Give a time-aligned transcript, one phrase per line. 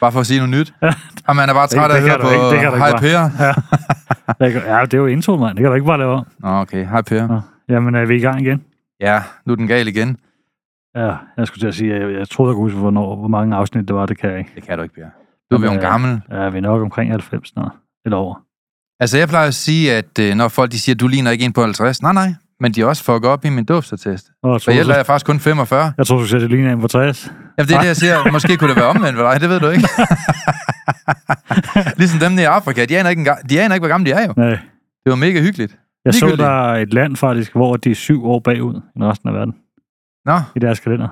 [0.00, 0.74] Bare for at sige noget nyt.
[1.26, 2.88] Og man er bare træt af at høre kan du ikke- det kan på Hej
[2.88, 3.30] ikke Per.
[3.44, 3.52] Ja.
[4.46, 5.56] Det ja, er jo intro, mand.
[5.56, 6.26] Det kan du ikke bare lave om.
[6.38, 6.86] Nå, okay.
[6.86, 7.26] Hej Per.
[7.26, 7.40] Nå.
[7.68, 8.62] Jamen, er vi i gang igen?
[9.00, 10.16] Ja, nu er den gal igen.
[10.96, 13.56] Ja, jeg skulle til at sige, jeg, jeg troede, jeg kunne huske, hvornår, hvor mange
[13.56, 14.06] afsnit det var.
[14.06, 14.50] Det kan jeg ikke.
[14.54, 15.02] Det kan du ikke, Per.
[15.50, 16.20] Du er jo en Jamen, gammel.
[16.30, 17.72] Ja, vi er nok omkring 90 snart.
[18.04, 18.34] Eller over.
[19.00, 21.44] Altså, jeg plejer at sige, at øh, når folk de siger, at du ligner ikke
[21.44, 22.02] en på 50.
[22.02, 22.28] Nej, nej.
[22.60, 24.26] Men de er også fucket op i min duftattest.
[24.42, 25.92] Og jeg troede, jeg er faktisk kun 45.
[25.98, 27.32] jeg troede, du sagde, at det ligner en på 60.
[27.58, 28.30] Jamen, det er det, jeg siger.
[28.36, 29.40] Måske kunne det være omvendt for dig.
[29.40, 29.88] Det ved du ikke.
[32.00, 32.84] ligesom dem nede i Afrika.
[32.84, 34.34] De aner ikke, engang, de aner ikke hvor gamle de er jo.
[34.36, 34.48] Nej.
[35.04, 35.78] Det var mega hyggeligt.
[36.04, 39.28] Jeg så, der er et land faktisk, hvor de er syv år bagud end resten
[39.28, 39.54] af verden.
[40.24, 41.08] Nå, I deres kalender.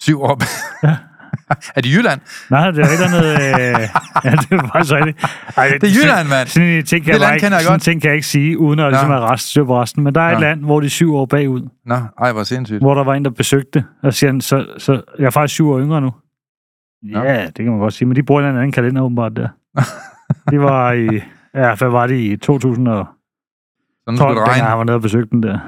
[0.00, 0.42] syv år.
[0.86, 0.96] Ja.
[1.76, 2.20] er det Jylland?
[2.50, 3.24] Nej, det er ikke andet...
[3.24, 3.88] Øh,
[4.24, 5.24] ja, det er faktisk rigtigt.
[5.56, 6.48] Ej, Det er Jylland, mand.
[6.48, 8.78] Sådan en ting kan, Det jeg, ikke, jeg sådan ting kan jeg ikke sige, uden
[8.80, 9.14] at ligesom Nå.
[9.14, 10.04] have rest, styr på resten.
[10.04, 10.40] Men der er et Nå.
[10.40, 11.68] land, hvor de er syv år bagud.
[11.86, 12.80] Nå, ej, hvor sindssygt.
[12.82, 15.70] hvor der var en, der besøgte, og siger han, så, så jeg er faktisk syv
[15.70, 16.12] år yngre nu.
[17.02, 17.22] Nå.
[17.22, 19.48] Ja, det kan man godt sige, men de bruger en eller anden kalender åbenbart der.
[20.50, 21.08] de var i,
[21.54, 23.06] ja, hvad var det i 2012,
[24.04, 24.68] Så nu skulle det dengang regne.
[24.68, 25.58] han var nede og besøgte den der.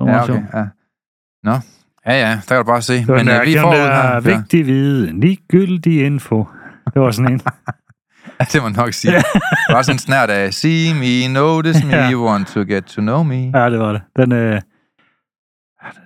[0.00, 0.42] Det Ja, okay.
[0.54, 0.64] Ja.
[1.44, 1.52] Nå.
[2.06, 3.04] Ja, ja, der kan du bare se.
[3.08, 4.12] Men den øh, der, vi den får ud der her.
[4.12, 4.18] Ja.
[4.18, 6.46] vigtig viden, ligegyldig info.
[6.94, 7.40] Det var sådan en.
[8.40, 9.22] Ja, det må nok sige.
[9.70, 12.10] Bare sådan en snært af, see me, notice me, Ja.
[12.12, 13.34] you want to get to know me.
[13.58, 14.02] Ja, det var det.
[14.16, 14.60] Den, øh, ja,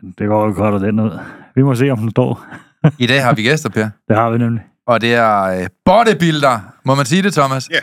[0.01, 1.19] den- det går jo godt af den ud.
[1.55, 2.45] Vi må se, om den står.
[2.99, 3.89] I dag har vi gæster, Per.
[4.09, 4.63] Det har vi nemlig.
[4.87, 6.61] Og det er øh, bodybuilder.
[6.85, 7.69] Må man sige det, Thomas?
[7.71, 7.77] Ja,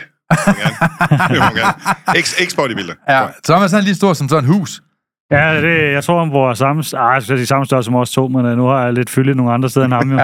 [0.52, 1.28] gerne.
[1.28, 2.18] Det må man gerne.
[2.18, 2.94] Ex, ex-bodybuilder.
[3.08, 3.26] Ja.
[3.44, 4.82] Thomas han er lige stor som sådan et hus.
[5.30, 8.10] Ja, det, jeg tror, han bor samme, ah, jeg skal sige samme størrelse som os
[8.10, 10.18] to, men øh, nu har jeg lidt fylde nogle andre steder end ham jo.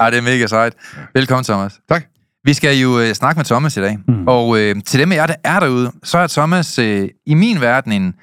[0.00, 0.74] Ej, det er mega sejt.
[1.14, 1.80] Velkommen, Thomas.
[1.88, 2.04] Tak.
[2.44, 3.98] Vi skal jo øh, snakke med Thomas i dag.
[4.08, 4.14] Mm.
[4.14, 4.28] Mm.
[4.28, 7.60] Og øh, til dem af jer, der er derude, så er Thomas øh, i min
[7.60, 8.14] verden en,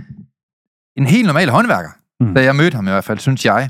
[0.98, 1.90] en helt normal håndværker.
[2.20, 2.28] Mm.
[2.28, 2.36] Mm.
[2.36, 3.70] Da jeg mødte ham i hvert fald, synes jeg.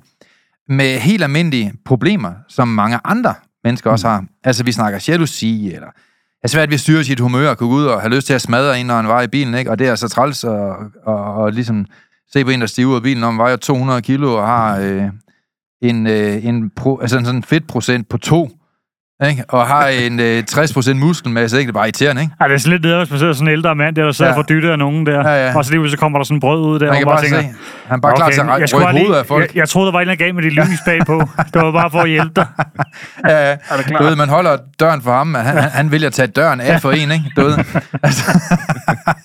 [0.69, 3.33] Med helt almindelige problemer, som mange andre
[3.63, 4.23] mennesker også har.
[4.43, 5.87] Altså, vi snakker jalousi, eller
[6.43, 8.33] er svært ved at styre sit humør, og kunne gå ud og have lyst til
[8.33, 9.71] at smadre en, når han var i bilen, ikke?
[9.71, 11.85] Og det er så træls at, og, og ligesom
[12.33, 14.79] se på en, der stiver ud af bilen, når man vejer 200 kilo og har
[14.79, 15.03] øh,
[15.81, 18.49] en, øh, en, pro, altså en sådan fedtprocent på to,
[19.27, 19.43] ikke?
[19.49, 21.67] og har en øh, 60% muskelmasse, ikke?
[21.67, 22.33] Det er bare irriterende, ikke?
[22.39, 24.11] Ej, det er sådan lidt nede, hvis man ser sådan en ældre mand der, der
[24.11, 24.35] sidder ja.
[24.35, 24.39] Ja.
[24.39, 25.29] for dytte af nogen der.
[25.29, 25.57] Ja, ja.
[25.57, 26.87] Og så lige så kommer der sådan brød ud der.
[26.87, 27.41] Man kan bare se, tænker,
[27.87, 29.47] han er bare klar til jeg at rykke bare hovedet af folk.
[29.47, 31.19] Jeg, jeg, troede, der var en, der gav med de lys bagpå.
[31.53, 32.47] det var bare for at hjælpe dig.
[33.27, 33.55] Ja, ja.
[33.99, 36.61] Du ved, man holder døren for ham, men han, han, han vil at tage døren
[36.61, 37.25] af for en, ikke?
[37.35, 37.57] Du ved.
[38.03, 38.23] Altså.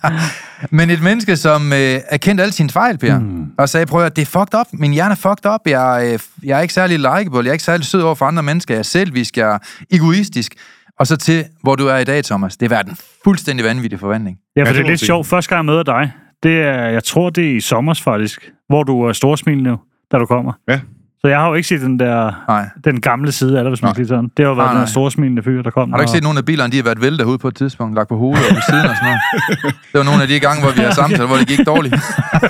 [0.70, 3.46] men et menneske, som øh, erkendte alle sine fejl, Per, mm.
[3.58, 4.66] og sagde, prøv at det er fucked up.
[4.72, 5.60] Min hjerne er fucked up.
[5.66, 7.38] Jeg, øh, jeg er ikke særlig likeable.
[7.38, 8.74] Jeg er ikke særlig sød over for andre mennesker.
[8.74, 9.36] Jeg er selvisk.
[9.36, 9.58] Jeg er
[9.90, 10.54] egoistisk.
[10.98, 12.56] Og så til, hvor du er i dag, Thomas.
[12.56, 14.38] Det er været en fuldstændig vanvittig forvandling.
[14.56, 15.26] Ja, for det det er lidt sjovt.
[15.26, 18.82] Første gang jeg møder dig, det er, jeg tror, det er i sommers faktisk, hvor
[18.82, 19.76] du er storsmilende,
[20.12, 20.52] da du kommer.
[20.68, 20.80] Ja.
[21.24, 22.68] Så jeg har jo ikke set den der, Nej.
[22.84, 23.94] den gamle side af det, hvis man Nej.
[23.94, 24.30] kan sige sådan.
[24.36, 24.84] Det har jo været Nej, den nej.
[24.84, 25.90] der storsmilende fyr, der kom.
[25.90, 27.56] Har du ikke og- set nogen af bilerne, de har været væltet derude på et
[27.56, 29.20] tidspunkt, lagt på hovedet og på siden og sådan noget?
[29.92, 31.94] Det var nogle af de gange, hvor vi har samtaler, hvor det gik dårligt.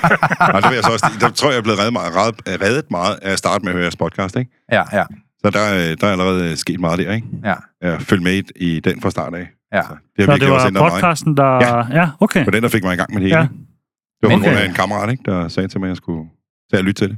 [0.55, 2.61] Og der, vil jeg så også, der tror jeg, jeg er blevet reddet meget, reddet,
[2.65, 4.51] reddet meget af at starte med at høre jeres podcast, ikke?
[4.71, 5.03] Ja, ja,
[5.43, 7.27] Så der, er- der er allerede sket meget der, ikke?
[7.49, 7.55] ja.
[7.81, 9.47] Jeg følg med i den fra start af.
[9.73, 9.81] Ja.
[9.81, 9.87] Så
[10.17, 10.91] det har virkelig det også var mig.
[10.91, 11.51] podcasten, der...
[11.65, 11.83] Ja, Ja.
[12.01, 12.43] ja okay.
[12.45, 13.35] Var den, der fik mig i gang med det hele.
[13.37, 13.41] Ja.
[13.41, 13.47] Ja.
[14.21, 15.89] Det var på Men, grund af øh, en kammerat, ikke, der sagde til mig, at
[15.89, 16.23] jeg skulle
[16.71, 17.17] tage og lytte til det.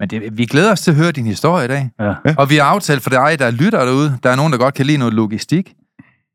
[0.00, 1.90] Men det, vi glæder os til at høre din historie i dag.
[2.00, 2.14] Ja.
[2.38, 4.86] Og vi har aftalt for dig, der lytter derude, der er nogen, der godt kan
[4.86, 5.72] lide noget logistik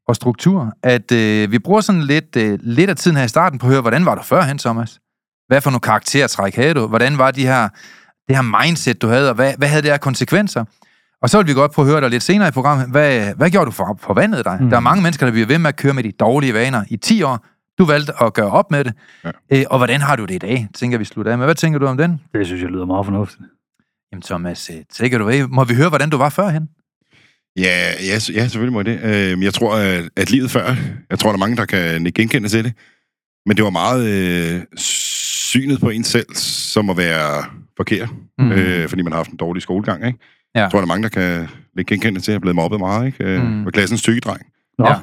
[0.08, 3.60] og struktur, at øh, vi bruger sådan lidt, øh, lidt af tiden her i starten
[3.60, 5.00] på at høre, hvordan var du førhen, Thomas?
[5.48, 6.88] Hvad for nogle karaktertræk havde du?
[6.88, 7.70] Hvordan var de her,
[8.28, 10.66] det her mindset, du havde, og hvad, hvad havde det her konsekvenser?
[11.22, 12.88] Og så vil vi godt prøve at høre dig lidt senere i programmet.
[12.90, 14.58] Hvad, hvad gjorde du for at forvandle dig?
[14.60, 14.64] Mm.
[14.64, 14.70] Mm.
[14.70, 16.98] Der er mange mennesker, der bliver ved med at køre med de dårlige vaner i
[16.98, 17.46] 10 år.
[17.78, 18.94] Du valgte at gøre op med det.
[19.24, 19.32] Ja.
[19.54, 20.68] Øh, og hvordan har du det i dag?
[20.74, 21.46] Tænker vi slutter af med.
[21.46, 22.22] Hvad tænker du om den?
[22.34, 23.42] Det synes jeg lyder meget fornuftigt.
[24.12, 25.50] Jamen Thomas, øh, tænker du af?
[25.50, 26.68] Må vi høre, hvordan du var førhen?
[27.57, 29.00] Ja, ja, ja selvfølgelig må det.
[29.04, 30.75] Øh, men jeg tror, at, at livet før,
[31.10, 32.74] jeg tror, der er mange, der kan ikke genkende til det.
[33.46, 37.46] Men det var meget øh, synet på en selv, som at være
[37.78, 38.10] forkert.
[38.38, 38.52] Mm.
[38.52, 40.19] Øh, fordi man har haft en dårlig skolegang, ikke?
[40.56, 40.62] Ja.
[40.62, 41.48] Jeg tror, der er mange, der kan
[41.80, 43.24] ikke genkende til, at jeg er blevet mobbet meget, ikke?
[43.24, 43.66] Øh, Mm.
[43.66, 44.42] Var klassens tykke dreng.
[44.80, 44.96] Ja.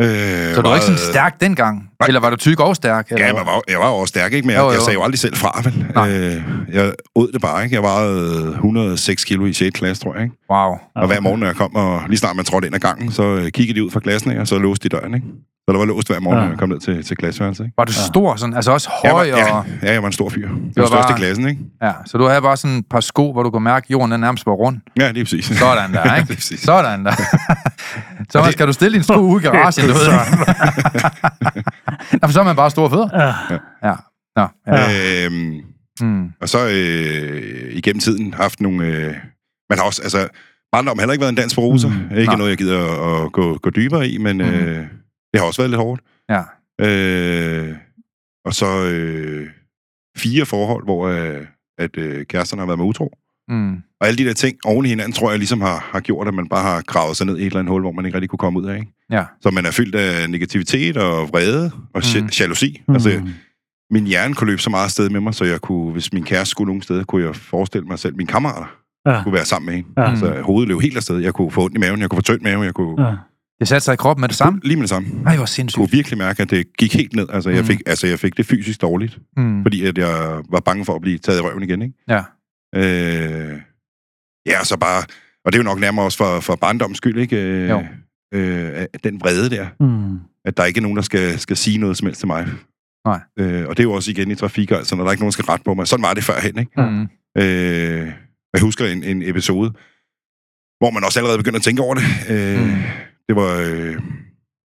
[0.00, 1.76] Øh, Så du var ikke sådan stærk dengang?
[2.00, 2.06] Nej.
[2.06, 3.06] Eller var du tyk og stærk?
[3.10, 4.46] Eller Ja, jeg var, jeg var også stærk, ikke?
[4.46, 4.72] Men jeg, Jo, jo.
[4.72, 5.62] jeg sagde jo aldrig selv fra?
[5.94, 6.10] Nej.
[6.10, 6.42] Øh,
[6.72, 7.74] jeg åd det bare, ikke?
[7.74, 9.78] Jeg vejede 106 kilo i 6.
[9.78, 10.34] klasse, tror jeg, ikke?
[10.50, 10.74] Wow.
[10.96, 13.22] Og hver morgen, når jeg kom, og lige snart man trådte ind ad gangen, så
[13.22, 14.40] øh, kiggede de ud fra klassen, ikke?
[14.42, 15.26] og så låste de døren, ikke?
[15.70, 16.44] Så der var låst hver morgen, Ja.
[16.44, 17.74] når jeg kom ned til, til klasseværelset, ikke?
[17.78, 18.54] Var du stor sådan?
[18.56, 19.64] Altså også Jeg var, høj ja, og...
[19.82, 20.48] ja, jeg var en stor fyr.
[20.48, 21.60] Jeg var var størst i klassen, ikke?
[21.82, 24.12] Ja, så du havde bare sådan et par sko, hvor du kunne mærke, at jorden
[24.12, 24.76] den nærmest var rund.
[25.00, 25.44] Ja, det er præcis.
[25.44, 26.26] Sådan der, ikke?
[26.26, 26.60] Det er præcis.
[26.60, 27.12] Sådan der.
[28.30, 30.08] så man, skal du stille din sko ude i garagen, du ved.
[32.22, 33.08] Nå, for så er man bare store fødder.
[33.14, 33.34] Ja.
[33.88, 33.94] Ja.
[34.36, 34.46] Nå,
[34.76, 35.24] ja.
[35.26, 35.54] Øhm,
[36.02, 36.24] Mm.
[36.42, 38.86] og så øh, igennem tiden haft nogle...
[38.86, 39.14] Øh,
[39.70, 40.28] man har også, altså...
[40.72, 41.88] Barndom har heller ikke været en dans på roser.
[41.88, 42.36] Mm, ikke nej.
[42.36, 42.78] noget, jeg gider
[43.18, 44.46] at, at gå, gå dybere i, men Mhm.
[44.46, 44.84] øh,
[45.32, 46.02] det har også været lidt hårdt.
[46.30, 46.42] Ja.
[46.80, 47.76] Øh,
[48.44, 49.46] og så øh,
[50.16, 51.46] fire forhold, hvor øh,
[51.78, 53.16] at øh, kæresterne har været med utro.
[53.48, 53.74] Mm.
[54.00, 56.34] Og alle de der ting oven i hinanden, tror jeg ligesom har, har gjort, at
[56.34, 58.28] man bare har gravet sig ned i et eller andet hul, hvor man ikke rigtig
[58.30, 58.74] kunne komme ud af.
[58.76, 58.92] Ikke?
[59.10, 59.24] Ja.
[59.40, 62.26] Så man er fyldt af negativitet og vrede og mm.
[62.40, 62.82] Jalousi.
[62.88, 62.94] Mm.
[62.94, 63.22] Altså,
[63.90, 66.50] min hjerne kunne løbe så meget afsted med mig, så jeg kunne, hvis min kæreste
[66.50, 68.76] skulle nogen steder, kunne jeg forestille mig selv, at mine kammerater
[69.06, 69.22] Ja.
[69.22, 69.88] kunne være sammen med hende.
[70.10, 70.16] Ja.
[70.16, 71.18] Så hovedet løb helt afsted.
[71.18, 73.06] Jeg kunne få ondt i maven, jeg kunne få tynd mave, jeg kunne...
[73.08, 73.14] Ja.
[73.60, 74.60] Det satte sig i kroppen med det samme.
[74.64, 75.08] Lige med det samme.
[75.08, 75.76] Nej, hvor Jeg sindssygt.
[75.78, 77.26] kunne virkelig mærke, at det gik helt ned.
[77.32, 77.66] Altså, jeg Mm.
[77.66, 79.62] fik, altså, jeg fik det fysisk dårligt, Mm.
[79.64, 81.94] fordi at jeg var bange for at blive taget i røven igen, ikke?
[82.08, 82.22] Ja.
[82.76, 83.60] Øh,
[84.46, 85.02] ja, så bare...
[85.44, 87.36] Og det er jo nok nærmere også for, for barndommens skyld, ikke?
[87.36, 87.84] Øh, Jo.
[88.34, 90.18] øh, at den vrede der, Mm.
[90.44, 92.48] at der ikke er nogen, der skal, skal sige noget som helst til mig.
[93.06, 93.20] Nej.
[93.38, 95.32] Øh, og det er jo også igen i trafik, altså, når der er ikke nogen,
[95.32, 95.88] skal rette på mig.
[95.88, 96.72] Sådan var det førhen, ikke?
[96.76, 97.02] Mm.
[97.38, 98.12] Øh,
[98.54, 99.70] jeg husker en, en episode,
[100.80, 102.04] hvor man også allerede begyndte at tænke over det.
[102.30, 102.76] Øh, Mm.
[103.28, 103.56] Det var...
[103.60, 103.94] Øh,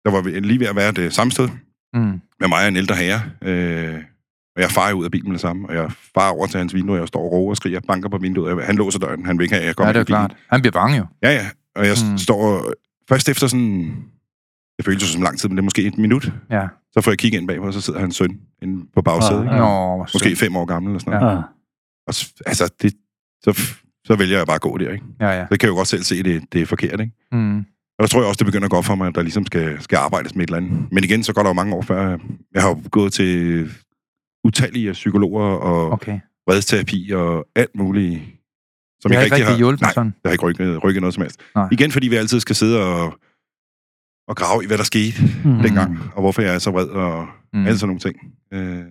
[0.05, 1.49] der var vi lige ved at være det samme sted
[1.94, 2.21] Mm.
[2.39, 3.21] med mig og en ældre herre.
[3.41, 4.01] Øh,
[4.55, 6.73] og jeg farer ud af bilen med det samme, og jeg farer over til hans
[6.73, 8.51] vindue, og jeg står og råber og skriger, banker på vinduet.
[8.53, 10.19] og Han låser døren, han vil ikke have, at jeg Ja, kommer det er bilen.
[10.19, 10.35] klart.
[10.49, 11.05] Han bliver bange jo.
[11.23, 11.45] Ja, ja.
[11.75, 12.17] Og jeg Mm.
[12.17, 12.73] står
[13.09, 13.95] først efter sådan...
[14.77, 16.31] Det føles jo som lang tid, men det er måske et minut.
[16.51, 16.67] Ja.
[16.91, 19.45] Så får jeg kigget ind bagpå, og så sidder hans søn inde på bagsædet.
[19.45, 19.57] Ja.
[19.57, 21.35] Nå, Måske fem år gammel eller sådan noget.
[21.35, 21.41] Ja.
[22.07, 22.93] Og s- altså, det,
[23.43, 23.61] så,
[24.05, 25.05] så vælger jeg bare at gå der, ikke?
[25.19, 25.41] Ja, ja.
[25.43, 27.13] Så kan jeg jo godt selv se, at det, det er forkert, ikke?
[27.31, 27.65] Mm.
[27.97, 29.45] Og der tror jeg også, det begynder at gå op for mig, at der ligesom
[29.45, 30.91] skal, skal arbejdes med et eller andet.
[30.91, 32.17] Men igen, så går der jo mange år før.
[32.53, 33.69] Jeg har jo gået til
[34.44, 36.19] utallige psykologer og okay.
[36.49, 38.21] Redsterapi og alt muligt.
[39.01, 40.07] Som Det har ikke rigtig rigtig hjulpet Nej, sådan.
[40.11, 41.39] det har ikke rykket, rykket noget som helst.
[41.55, 41.67] Nej.
[41.71, 43.19] Igen, fordi vi altid skal sidde og,
[44.27, 45.59] og grave i, hvad der skete Mm.
[45.59, 47.65] dengang, og hvorfor jeg er så vred, og mm.
[47.65, 48.15] alle sådan nogle ting.
[48.53, 48.83] Øh,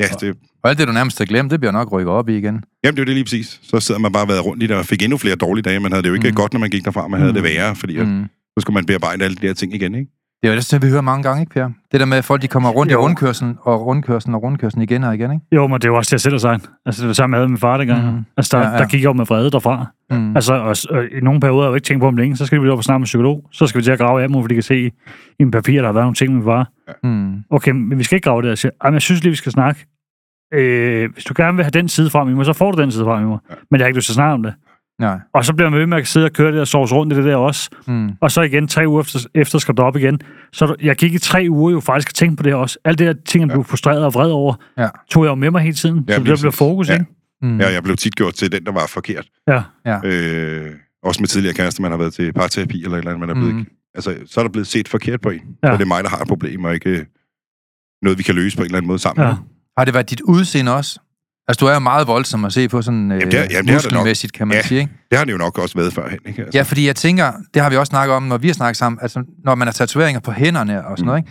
[0.00, 2.36] ja, det, Og alt det, du nærmest har glemt, det bliver nok rykket op i
[2.36, 2.44] igen.
[2.84, 3.60] Jamen, det er jo det lige præcis.
[3.62, 5.80] Så sidder man bare været rundt i det, og fik endnu flere dårlige dage.
[5.80, 6.34] Man havde det jo ikke Mm.
[6.34, 7.08] godt, når man gik derfra.
[7.08, 7.34] Man havde Mm.
[7.34, 8.24] det værre, fordi mm.
[8.56, 10.10] Så skulle man bearbejde alle de der ting igen, ikke?
[10.42, 11.68] Det er jo det, vi hører mange gange, ikke, Per?
[11.92, 12.98] Det der med, at folk de kommer rundt jo.
[12.98, 15.44] i rundkørslen, og rundkørslen og rundkørslen igen og igen, ikke?
[15.52, 16.70] Jo, men det er jo også det, jeg selv har sagt.
[16.86, 18.14] Altså, det det samme med min far dengang.
[18.16, 18.24] Mm.
[18.36, 19.86] Altså, der, Ja, ja, der gik jeg jo med vrede derfra.
[20.10, 20.36] Mm.
[20.36, 22.36] Altså, og, og, i nogle perioder har jeg jo ikke tænkt på om længe.
[22.36, 23.48] Så skal vi op og snakke med psykolog.
[23.52, 24.90] Så skal vi til at grave af dem, fordi de kan se i
[25.40, 26.46] en papir, der har været nogle ting med min
[27.02, 27.34] Mm.
[27.50, 28.48] Okay, men vi skal ikke grave det.
[28.48, 29.86] Jeg siger, "Ej, men jeg synes lige, vi skal snakke.
[30.54, 32.90] Øh, hvis du gerne vil have den side frem i mig, så får du den
[32.90, 33.38] side frem i mig.
[33.50, 33.54] Ja.
[33.70, 34.54] Men jeg har ikke lyst til at snakke om det.
[35.00, 35.18] Nej.
[35.34, 37.16] Og så bliver man ved med at sidde og køre det og sovs rundt i
[37.16, 37.70] det der også.
[37.86, 38.10] Mm.
[38.20, 40.20] Og så igen, tre uger efter, efter skal du op igen.
[40.52, 42.78] Så du- jeg gik i tre uger jo faktisk og tænkte på det her også.
[42.84, 44.88] Alt det her ting, jeg blev frustreret og vred over, Ja.
[45.10, 46.04] tog jeg jo med mig hele tiden.
[46.08, 46.92] Ja, så det blev fokus, Ja.
[46.94, 47.06] ikke?
[47.42, 47.60] Mm.
[47.60, 49.26] Ja, jeg blev tit gjort til den, der var forkert.
[49.48, 49.60] Ja.
[50.04, 50.70] Øh,
[51.02, 53.34] også med tidligere kærester, man har været til parterapi eller et eller andet, man er
[53.34, 53.66] blevet, mm.
[53.96, 55.40] Altså, så er der blevet set forkert på en.
[55.62, 55.68] Ja.
[55.68, 57.04] Så det er mig, der har et problem, og ikke øh,
[58.02, 59.26] noget, vi kan løse på en eller anden måde sammen.
[59.26, 59.34] Ja.
[59.78, 61.00] Har det været dit udseende også?
[61.48, 63.68] Altså, du er jo meget voldsom at se på sådan øh, Jamen, det er- jamen,
[63.68, 64.62] er muskelmæssigt, kan man Ja.
[64.62, 64.92] sige, ikke?
[65.10, 66.42] Det har det jo nok også været førhen, ikke?
[66.42, 68.76] Altså, Ja, fordi jeg tænker, det har vi også snakket om, når vi har snakket
[68.76, 71.06] sammen, altså når man har tatoveringer på hænderne og sådan Mm.
[71.06, 71.30] noget, ikke?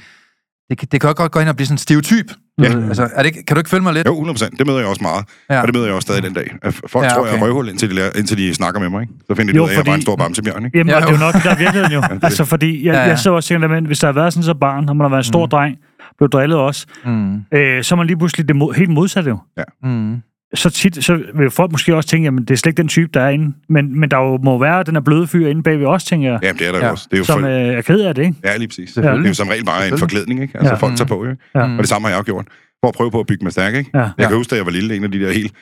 [0.69, 2.25] Det, kan- det kan jo godt gå ind og blive sådan en stereotyp.
[2.61, 2.65] Ja.
[2.87, 4.07] Altså, er det, kan du ikke følge mig lidt?
[4.07, 4.49] Jo, 100%.
[4.59, 5.25] Det møder jeg også meget.
[5.49, 5.55] Ja.
[5.55, 5.61] Ja.
[5.61, 6.55] Og det møder jeg også stadig den dag.
[6.63, 7.41] Folk Ja, ja, tror, jeg okay.
[7.41, 9.01] er røvhul, indtil de, lærer, indtil de snakker med mig.
[9.01, 9.13] Ikke?
[9.29, 10.65] Så finder de Jo, ud af, at jeg var en stor bamsebjørn.
[10.65, 10.77] Ikke?
[10.77, 11.25] Jamen, Ja, ja, det er jo jo.
[11.25, 12.01] nok det, der er virkeligheden jo.
[12.27, 13.09] altså, fordi jeg, Ja, ja, ja.
[13.09, 15.03] jeg sidder også og tænker, at hvis der har været sådan så barn, og man
[15.05, 15.49] har været en stor Mm.
[15.49, 15.75] dreng,
[16.17, 17.35] blev drillet også, Mm.
[17.53, 19.37] øh, så er man lige pludselig det mod, helt modsatte jo.
[19.83, 20.15] Mm.
[20.53, 23.09] Så tit, så vil folk måske også tænke, jamen det er slet ikke den type,
[23.13, 23.55] der er inde.
[23.69, 26.39] Men, men der jo må være den her bløde fyr inde bagved også, tænker jeg.
[26.43, 26.91] Jamen, det er der Ja.
[26.91, 27.07] også.
[27.11, 28.37] Det er jo som for, øh, er ked af det, ikke?
[28.43, 28.85] ja, lige præcis.
[28.85, 29.25] Det Selvfølgelig.
[29.25, 30.57] er jo som regel bare en forklædning, ikke?
[30.57, 30.73] Altså, Ja.
[30.75, 30.79] ja.
[30.79, 31.19] folk tager Mm.
[31.19, 31.43] på, ikke?
[31.55, 31.65] Ja.
[31.67, 31.73] Mm.
[31.73, 32.45] Og det samme har jeg også gjort.
[32.83, 33.89] For at prøve på at bygge mig stærk, ikke?
[33.93, 33.99] Ja.
[33.99, 34.27] Jeg Ja.
[34.27, 35.53] kan huske, da jeg var lille, en af de der helt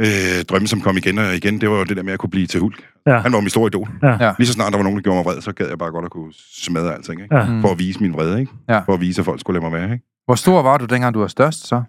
[0.00, 2.30] øh, drømme, som kom igen og igen, det var jo det der med at kunne
[2.30, 2.82] blive til hulk.
[3.06, 3.18] Ja.
[3.18, 3.88] Han var min store idol.
[4.02, 4.24] Ja.
[4.26, 4.32] Ja.
[4.38, 6.04] Lige så snart der var nogen, der gjorde mig vred, så gad jeg bare godt
[6.04, 6.32] at kunne
[6.62, 7.36] smadre alting, ikke?
[7.36, 7.44] Ja.
[7.46, 7.60] Mm.
[7.60, 8.52] For at vise min vrede, ikke?
[8.68, 8.78] Ja.
[8.78, 10.04] For at vise, at folk skulle lade mig være, ikke?
[10.26, 11.82] Hvor stor var du, dengang du var størst, så?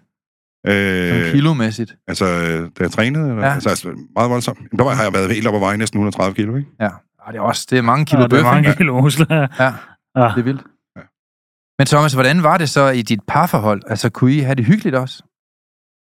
[0.66, 1.94] Øh, kilomæssigt.
[2.08, 3.42] altså, øh, da jeg trænede, eller?
[3.42, 3.48] Ja.
[3.48, 3.54] Ja.
[3.54, 4.58] Altså, altså, meget voldsomt.
[4.58, 6.68] Jamen, Der var, har jeg været helt op ad vejen, næsten 130 kilo, ikke?
[6.80, 6.88] Ja.
[7.26, 8.76] Ah, det er også det er mange kilo Ja, det er mange ikke?
[8.76, 9.26] kilo muskler.
[9.30, 9.64] Ja,
[10.16, 10.28] Ja.
[10.28, 10.62] det er vildt.
[10.96, 11.00] Ja.
[11.78, 13.82] Men Thomas, hvordan var det så i dit parforhold?
[13.86, 15.22] Altså, kunne I have det hyggeligt også?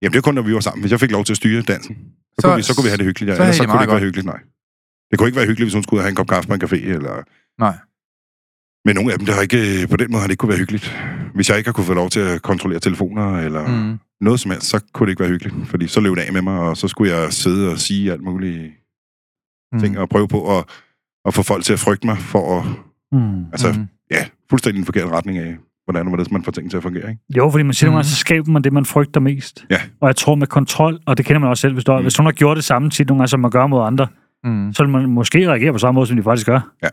[0.02, 0.82] Jamen, det var kun, når vi var sammen.
[0.82, 2.84] Hvis jeg fik lov til at styre dansen, så, Så- så, kunne, vi, så kunne
[2.84, 3.30] vi have det hyggeligt.
[3.30, 3.36] Ja.
[3.36, 4.40] så Ellers så I kunne det ikke være hyggeligt, nej.
[5.10, 6.62] Det kunne ikke være hyggeligt, hvis hun skulle og have en kop kaffe på en
[6.64, 7.14] café, eller...
[7.60, 7.76] Nej.
[8.84, 10.58] Men nogle af dem, der har ikke, på den måde har det ikke kunne være
[10.58, 10.86] hyggeligt.
[11.34, 13.98] Hvis jeg ikke har kunne få lov til at kontrollere telefoner, eller mm.
[14.20, 14.24] Mm.
[14.24, 15.68] noget som helst, så kunne det ikke være hyggeligt.
[15.68, 18.22] Fordi så løb det af med mig, og så skulle jeg sidde og sige alt
[18.22, 18.72] muligt
[19.72, 19.78] Mm.
[19.80, 20.64] ting, og prøve på at,
[21.24, 22.64] at få folk til at frygte mig, for at,
[23.12, 23.44] Mm.
[23.52, 23.86] altså, Mm.
[24.10, 27.10] ja, fuldstændig en forkert retning af, hvordan og hvordan man får ting til at fungere,
[27.10, 27.22] ikke?
[27.36, 28.02] Jo, fordi man siger, mm.
[28.02, 29.64] så skaber man det, man frygter mest.
[29.70, 29.80] Ja.
[30.00, 31.98] Og jeg tror med kontrol, og det kender man også selv, hvis, du, mm.
[31.98, 32.04] Mm.
[32.04, 34.06] hvis hun har gjort det samme tit nogle gange, som man gør mod andre,
[34.44, 34.72] Mm.
[34.72, 36.60] så vil man måske reagere på samme måde, som de faktisk gør.
[36.82, 36.88] Ja.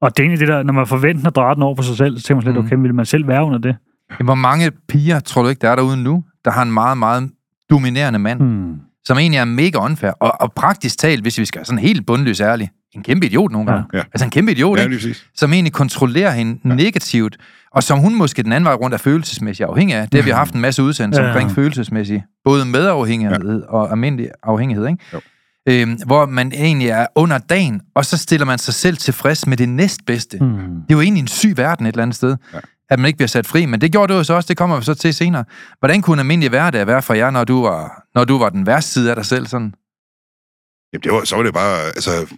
[0.00, 1.96] Og det er egentlig det der, når man forventer at dreje den over på sig
[1.96, 2.64] selv, så tænker man slet, Mhm.
[2.66, 3.76] okay, vil man selv være under det?
[4.10, 6.98] Jamen, Hvor mange piger tror du ikke, der er derude nu, der har en meget,
[6.98, 7.30] meget
[7.70, 8.46] dominerende mand, mm.
[8.64, 8.74] Hmm.
[9.04, 12.06] som egentlig er mega unfair, og, og praktisk talt, hvis vi skal være sådan helt
[12.06, 13.84] bundløs ærlig, en kæmpe idiot nogle gange.
[13.94, 13.98] Ja.
[13.98, 15.16] Altså en kæmpe idiot, Ja, ikke?
[15.36, 16.74] som egentlig kontrollerer hende ja.
[16.74, 17.36] negativt,
[17.74, 20.08] og som hun måske den anden vej rundt er følelsesmæssigt afhængig af.
[20.08, 21.28] Det har vi haft en masse udsendelser Ja.
[21.28, 21.34] ja.
[21.34, 23.66] omkring følelsesmæssigt, både medafhængighed ja.
[23.68, 25.04] og almindelig afhængighed, ikke?
[25.12, 25.20] Jo.
[25.68, 29.56] Øhm, hvor man egentlig er under dagen, og så stiller man sig selv tilfreds med
[29.56, 30.38] det næstbedste.
[30.40, 30.46] Mm.
[30.46, 30.58] Hmm.
[30.58, 32.58] Det er jo egentlig en syg verden et eller andet sted, Ja.
[32.92, 34.78] At man ikke bliver sat fri, men det gjorde det jo så også, det kommer
[34.78, 35.44] vi så til senere.
[35.78, 38.66] Hvordan kunne en almindelig hverdag være for jer, når du var, når du var den
[38.66, 39.46] værste side af dig selv?
[39.46, 39.74] Sådan?
[40.92, 42.34] Jamen, det var, så var det bare, altså,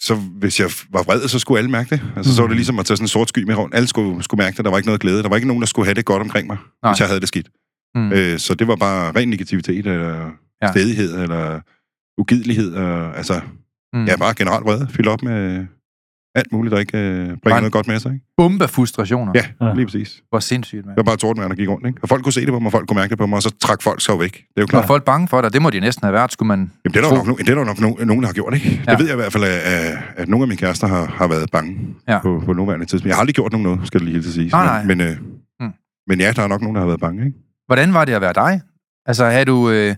[0.00, 2.00] så hvis jeg var vred, så skulle alle mærke det.
[2.16, 2.34] Altså, mm.
[2.36, 3.74] så var det ligesom at tage sådan en sort sky med rundt.
[3.74, 4.64] Alle skulle, skulle mærke det.
[4.64, 5.22] Der var ikke noget glæde.
[5.22, 6.92] Der var ikke nogen, der skulle have det godt omkring mig, Nej.
[6.92, 7.48] Hvis jeg havde det skidt.
[7.94, 8.00] Mm.
[8.00, 8.12] Mm.
[8.12, 10.30] Øh, så det var bare ren negativitet, eller
[10.62, 10.70] Ja.
[10.70, 11.60] stedighed, eller
[12.18, 12.74] ugidelighed.
[12.74, 13.40] Og, altså,
[13.92, 13.98] Mm.
[14.00, 14.06] mm.
[14.06, 14.88] ja, bare generelt vrede.
[14.90, 15.66] Fylde op med
[16.34, 18.12] alt muligt, der ikke øh, bringer Bare- noget godt med sig.
[18.12, 18.24] Ikke?
[18.36, 19.32] Bombe af frustrationer.
[19.34, 19.74] Ja, Ja.
[19.74, 20.22] lige præcis.
[20.30, 20.96] Hvor sindssygt, mand.
[20.96, 21.86] Det var bare tordenvejr, der gik rundt.
[21.86, 21.98] Ikke?
[22.02, 23.54] Og folk kunne se det på mig, folk kunne mærke det på mig, og så
[23.60, 24.32] trak folk sig væk.
[24.32, 24.86] Det er jo Var klart.
[24.86, 25.52] folk bange for dig?
[25.52, 26.58] Det må de næsten have været, skulle man...
[26.58, 28.54] Jamen, det er der nok, no- det er der nok no- nogen, der har gjort,
[28.54, 28.82] ikke?
[28.86, 28.90] Ja.
[28.90, 31.50] Det ved jeg i hvert fald, at, at, nogle af mine kærester har, har været
[31.52, 32.18] bange Ja.
[32.22, 33.06] på, på nuværende tidspunkt.
[33.08, 34.48] Jeg har aldrig gjort nogen noget, skal det lige helt til sige.
[34.48, 34.84] Nej, nej.
[34.84, 35.16] Men, men, øh,
[35.60, 35.70] mm.
[36.08, 37.38] men ja, der er nok nogen, der har været bange, ikke?
[37.66, 38.60] Hvordan var det at være dig?
[39.06, 39.70] Altså, havde du...
[39.70, 39.94] Øh,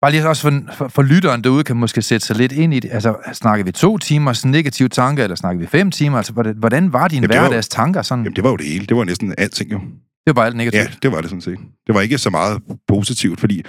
[0.00, 2.80] bare lige også for, for, for lytteren derude kan måske sætte sig lidt ind i
[2.80, 2.90] det.
[2.92, 6.16] Altså, snakker vi to timers negative tanker, eller snakker vi fem timer?
[6.18, 8.24] Altså, hvordan, var dine Jamen, var hverdags tanker sådan?
[8.24, 8.86] Jamen, det var jo det hele.
[8.86, 9.78] Det var næsten alting jo.
[9.78, 10.82] det var bare alt negativt.
[10.82, 11.58] Ja, det var det sådan set.
[11.86, 13.62] Det var ikke så meget positivt, fordi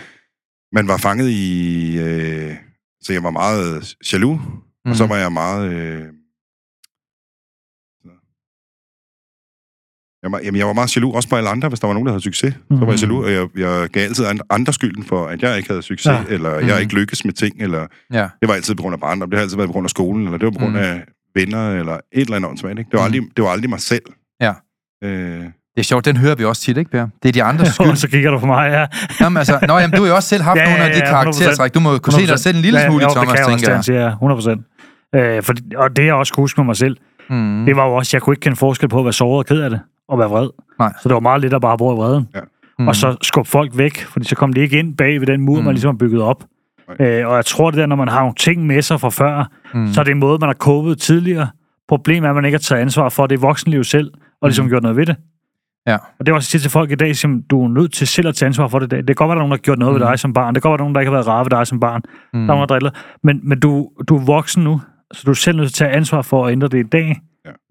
[0.73, 1.97] man var fanget i...
[1.97, 2.55] Øh,
[3.01, 4.45] så jeg var meget jaloux, mm.
[4.45, 4.91] Mhm.
[4.91, 5.73] og så var jeg meget...
[5.73, 6.03] Øh,
[10.23, 12.05] jeg var, jamen, jeg var meget jaloux, også på alle andre, hvis der var nogen,
[12.05, 12.53] der havde succes.
[12.69, 12.77] Mm.
[12.77, 13.11] Så var jeg Mhm.
[13.11, 16.05] jaloux, og jeg, jeg gav altid and- andre skylden for, at jeg ikke havde succes,
[16.07, 16.11] Ja.
[16.13, 16.23] ja.
[16.29, 16.67] eller Mhm.
[16.67, 18.27] jeg ikke lykkes med ting, eller Ja.
[18.41, 20.23] det var altid på grund af barndom, det har altid været på grund af skolen,
[20.25, 20.79] eller det var på grund Mhm.
[20.83, 21.01] af
[21.35, 22.91] venner, eller et eller andet åndssvagt, ikke?
[22.91, 24.01] Det var, aldrig, det var aldrig mig selv.
[24.41, 24.53] Ja.
[25.03, 25.09] Øh,
[25.75, 27.07] Det er sjovt, den hører vi også tit, ikke, Per?
[27.23, 27.95] Det er de andres skyld.
[27.95, 28.85] Så kigger du på mig, ja.
[29.23, 30.97] Jamen, altså, nå, jamen, du har jo også selv haft Ja, ja, nogle af de
[30.97, 31.09] ja, 100%.
[31.11, 31.73] karaktertræk.
[31.73, 33.77] Du må kunne se dig selv en lille ja, smule, jo, Thomas, tænker jeg.
[33.77, 34.61] også, ja, 100 procent.
[35.15, 36.97] Øh, for, og det jeg også kunne huske med mig selv,
[37.29, 37.35] Mm.
[37.37, 37.65] mm.
[37.65, 39.61] det var jo også, jeg kunne ikke kende forskel på at være såret og ked
[39.61, 39.79] af det,
[40.09, 40.49] og være vred.
[40.79, 40.93] Nej.
[41.01, 42.27] Så det var meget lidt at bare bruge vreden.
[42.79, 42.87] Mm.
[42.87, 45.53] Og så skubbe folk væk, fordi så kom de ikke ind bag ved den mur,
[45.55, 45.59] Mm.
[45.59, 45.65] mm.
[45.65, 46.43] man ligesom har bygget op.
[46.99, 49.49] Øh, og jeg tror det der, når man har nogle ting med sig fra før,
[49.73, 49.79] Mm.
[49.79, 49.87] mm.
[49.87, 51.47] så er det en måde, man har copet tidligere.
[51.87, 54.69] Problemet er, at man ikke har taget ansvar for det voksenliv selv, og ligesom Mm.
[54.69, 55.15] gjort noget ved det.
[55.87, 55.95] Ja.
[55.95, 58.07] Og det er også at sige til folk i dag, som du er nødt til
[58.07, 58.91] selv at tage ansvar for det.
[58.91, 59.99] Det kan godt være, der er nogen, der har gjort noget mm.
[59.99, 60.11] ved Mm.
[60.11, 60.55] dig som barn.
[60.55, 61.79] Det kan godt være, der er nogen, der ikke har været rare ved dig som
[61.79, 62.01] barn.
[62.33, 62.39] Mm.
[62.39, 62.91] Der er nogen, der driller.
[63.23, 64.81] Men, men du, du er voksen nu,
[65.13, 67.19] så du er selv nødt til at tage ansvar for at ændre det i dag.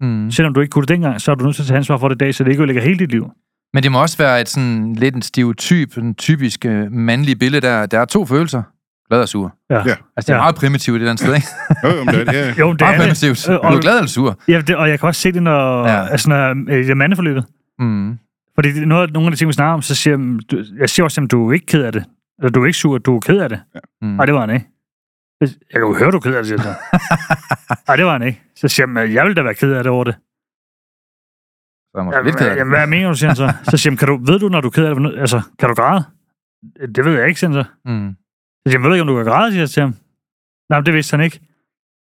[0.01, 0.31] Mm.
[0.31, 2.07] Selvom du ikke kunne det dengang, så er du nødt til at tage ansvar for
[2.07, 3.31] det i dag, så det ikke ødelægger hele dit liv.
[3.73, 7.67] Men det må også være et sådan lidt en stereotyp, en typisk øh, mandlig billede,
[7.67, 8.63] der, der er to følelser.
[9.09, 9.53] Glad og sur.
[9.69, 9.75] Ja.
[9.75, 9.81] Ja.
[9.81, 10.41] Altså, det er Ja.
[10.41, 11.47] meget primitivt et eller andet sted, ikke?
[11.83, 12.53] jo, det, er- ja.
[12.59, 13.01] Jo, det Meget er det.
[13.01, 13.49] primitivt.
[13.49, 14.39] Øh, Du og- er glad eller sur?
[14.47, 15.93] Ja, det, og jeg kan også se det, når, Ja.
[15.93, 16.07] ja.
[16.07, 17.45] altså, når øh, jeg er mandeforløbet.
[17.79, 18.17] Mm.
[18.55, 20.63] Fordi det er noget, nogle af de ting, vi snakker om, så siger jeg, du,
[20.79, 22.03] jeg siger også, at du er ikke ked af det.
[22.39, 23.59] Eller du er ikke sur, du er ked af det.
[24.01, 24.07] Mm.
[24.07, 24.65] Nej, det var han ikke.
[25.41, 26.61] Jeg kan jo høre, du er ked af det, siger.
[27.87, 28.41] Nej, det var han ikke.
[28.55, 30.13] Så siger jeg, jeg vil da være ked af det over det.
[30.13, 32.59] Så er jeg måske lidt ked af det.
[32.59, 33.53] jamen, hvad mener du, siger han så?
[33.71, 35.19] Så siger jeg, kan du, ved du, når du er ked af det?
[35.19, 36.03] Altså, kan du græde?
[36.95, 37.69] Det ved jeg ikke, siger han så.
[37.85, 38.15] Mm.
[38.61, 39.93] Så siger jeg, ved du ikke, om du kan græde, siger jeg til ham.
[40.69, 41.39] Nej, men det vidste han ikke.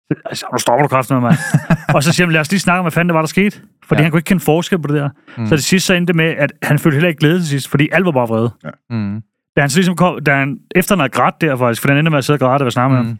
[0.08, 1.36] Så, Altså, nu stopper du kraften med mig.
[1.94, 3.56] og så siger han, lad os lige snakke om, hvad fanden det var, der skete.
[3.60, 3.96] Fordi Ja.
[4.00, 4.02] ja.
[4.02, 5.08] han kunne ikke kende forskel på det der.
[5.38, 5.46] Mm.
[5.46, 7.88] Så det sidste så endte med, at han følte heller ikke glæde til sidst, fordi
[7.92, 8.50] alt var bare vrede.
[8.90, 9.22] Mm.
[9.56, 11.98] Da han så ligesom kom, da han, efter han havde grædt der faktisk, for den
[11.98, 13.18] endte med at sidde og græde og snakke med ham, Mm.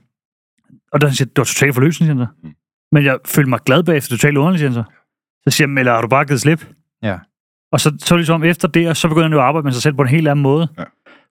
[0.93, 2.49] og da han siger, det var totalt forløsende, siger han så.
[2.49, 2.55] Mm.
[2.93, 4.91] Men jeg følte mig glad bagefter, totalt underligt, siger han så.
[5.49, 6.67] Så siger han, eller har du bare givet slip?
[7.03, 7.19] Ja.
[7.73, 9.83] Og så, så ligesom efter det, og så begynder han jo at arbejde med sig
[9.83, 10.69] selv på en helt anden måde.
[10.79, 10.85] Ja.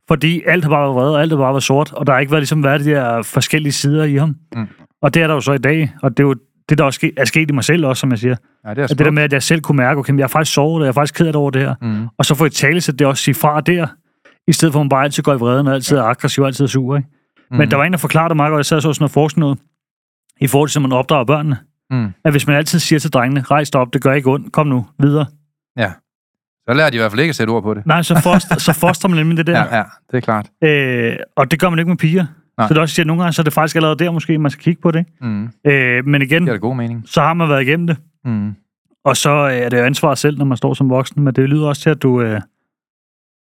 [0.07, 2.19] Fordi alt har bare været vrede, og alt har bare været sort, og der har
[2.19, 4.35] ikke været, ligesom været de der forskellige sider i ham.
[4.55, 4.67] Mm.
[5.01, 6.35] Og det er der jo så i dag, og det er jo
[6.69, 8.35] det, der også ske, er sket i mig selv også, som jeg siger.
[8.65, 10.53] Ja, det er det der med, at jeg selv kunne mærke, okay, jeg er faktisk
[10.53, 11.75] såret, og jeg er faktisk ked af det over det her.
[11.81, 12.07] Mm.
[12.17, 13.87] Og så få et tale det også sige fra der,
[14.47, 16.47] i stedet for at man bare altid går i vreden, og altid er aggressiv, og
[16.47, 16.95] altid er sur.
[16.97, 17.09] Ikke?
[17.51, 17.57] Mm.
[17.57, 19.49] Men der var en, der forklarede det meget godt, jeg sad så sådan noget forskning
[19.49, 19.55] ud,
[20.41, 21.57] i forhold til, at man opdrager børnene.
[21.91, 22.07] Mm.
[22.25, 24.67] At hvis man altid siger til drengene, rejs dig op, det gør ikke ondt, kom
[24.67, 25.25] nu, videre.
[26.67, 27.85] Så lærer de i hvert fald ikke at sætte ord på det.
[27.85, 29.59] Nej, så, foster, så foster man nemlig det der.
[29.71, 30.49] Ja, ja, det er klart.
[30.63, 32.25] Øh, og det gør man ikke med piger.
[32.57, 32.67] Nej.
[32.67, 34.37] Så det er også siger, at nogle gange så er det faktisk allerede der, måske
[34.37, 35.05] man skal kigge på det.
[35.21, 35.49] Mm.
[35.67, 37.03] Øh, men igen, Det er god mening.
[37.05, 37.97] så har man været igennem det.
[38.25, 38.55] Mm.
[39.05, 41.23] Og så øh, er det jo ansvar selv, når man står som voksen.
[41.23, 42.41] Men det lyder også til, at du øh,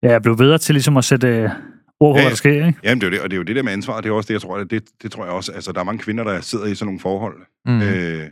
[0.02, 1.50] ja, er blevet bedre til ligesom at sætte øh,
[2.00, 2.66] ord på, Ja, hvad der sker.
[2.66, 2.78] Ikke?
[2.84, 4.12] Jamen, det er jo det, og det er jo det der med ansvar, det er
[4.12, 6.40] også det, jeg tror, det, det tror jeg også, altså der er mange kvinder, der
[6.40, 7.82] sidder i sådan nogle forhold, Mm.
[7.82, 8.26] øh,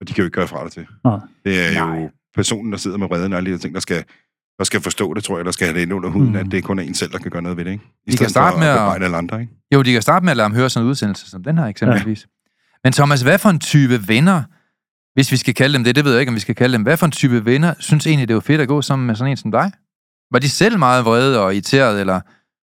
[0.00, 0.86] og de kan jo ikke gøre fra det til.
[1.04, 1.18] Nej.
[1.44, 2.00] Det er Nej.
[2.00, 4.04] jo personen, der sidder med vreden og alle de her ting, der skal,
[4.58, 6.36] der skal forstå det, tror jeg, der skal have det ind under huden, Mm.
[6.36, 7.84] at det kun er en selv, der kan gøre noget ved det, ikke?
[8.06, 9.52] I kan stedet starte med at at- alle andre, ikke?
[9.74, 11.64] Jo, de kan starte med at lade ham høre sådan en udsendelse som den her
[11.66, 12.20] eksempelvis.
[12.22, 12.26] Ja.
[12.84, 14.42] Men Thomas, hvad for en type venner,
[15.14, 16.82] hvis vi skal kalde dem det, det ved jeg ikke, om vi skal kalde dem,
[16.82, 19.30] hvad for en type venner synes egentlig, det var fedt at gå sammen med sådan
[19.30, 19.72] en som dig?
[20.32, 22.20] Var de selv meget vrede og irriteret, eller...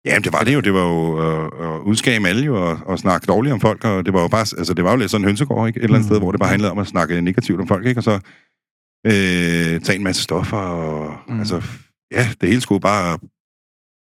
[0.05, 0.59] Jamen, det var det jo.
[0.59, 4.05] Det var jo øh, at udskame alle jo, og, og snakke dårligt om folk, og
[4.05, 5.79] det var jo bare, altså det var jo lidt sådan en hønsegård, ikke?
[5.79, 6.09] Et eller andet Mm.
[6.13, 7.99] sted, hvor det bare handlede om at snakke negativt om folk, ikke?
[7.99, 8.19] Og så
[9.05, 11.33] øh, tage en masse stoffer, og Mm.
[11.33, 11.39] mm.
[11.39, 11.63] altså,
[12.11, 13.19] ja, det hele skulle bare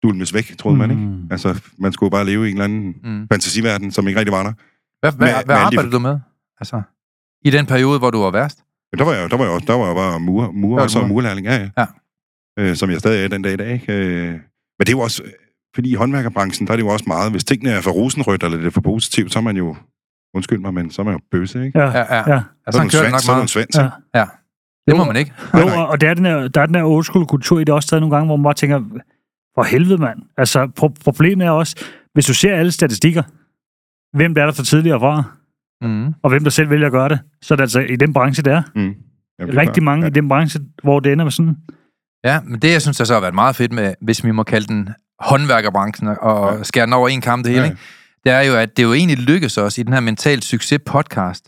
[0.03, 1.03] dulmes væk, troede man, ikke?
[1.03, 1.27] Mm.
[1.31, 3.27] Altså, man skulle bare leve i en eller anden Mm.
[3.31, 4.53] fantasiverden, som ikke rigtig var der.
[5.01, 6.19] Hvad, hvad, Med- hvad med alle de- arbejdede du med?
[6.59, 6.81] Altså,
[7.45, 8.59] i den periode, hvor du var værst?
[8.91, 10.89] Men der var jeg, der var jeg, også- der var jeg bare mur, mur og
[10.89, 11.69] så murlærling, ja, ja.
[11.77, 11.85] Ja.
[12.59, 13.93] Øh, som jeg stadig er den dag i dag, ikke?
[13.93, 14.39] Øh, men
[14.79, 15.29] det er jo også, øh,
[15.75, 18.57] fordi i håndværkerbranchen, der er det jo også meget, hvis tingene er for rosenrødt, eller
[18.57, 19.75] det er for positivt, så er man jo,
[20.33, 21.79] undskyld mig, men så er man jo bøsse, ikke?
[21.79, 22.41] Ja, Ja, ja.
[22.71, 23.89] Så sådan er nok svans, så er svans, Ja.
[24.19, 24.25] Ja.
[24.87, 25.33] Det må man ikke.
[25.53, 27.63] Jo, og, og der er den her, der er den her old school kultur i
[27.63, 28.79] det også stadig nogle gange, hvor man bare tænker,
[29.55, 30.19] for helvede mand.
[30.37, 33.23] Altså, pro- problemet er også, hvis du ser alle statistikker,
[34.17, 35.23] hvem der er der for tidligere fra,
[35.81, 36.13] Mm.
[36.23, 38.43] og hvem der selv vælger at gøre det, så er det altså i den branche,
[38.43, 38.61] der er.
[38.75, 38.81] Mm.
[38.81, 38.95] Jamen,
[39.39, 40.07] det er Rigtig mange Ja.
[40.07, 41.57] i den branche, hvor det ender med sådan.
[42.23, 44.43] Ja, men det, jeg synes, der så har været meget fedt med, hvis vi må
[44.43, 46.63] kalde den håndværkerbranchen, og Ja.
[46.63, 47.69] skære den over en kamp det hele, Ja.
[47.71, 47.81] ikke?
[48.23, 51.45] det er jo, at det jo egentlig lykkes os i den her mental succes podcast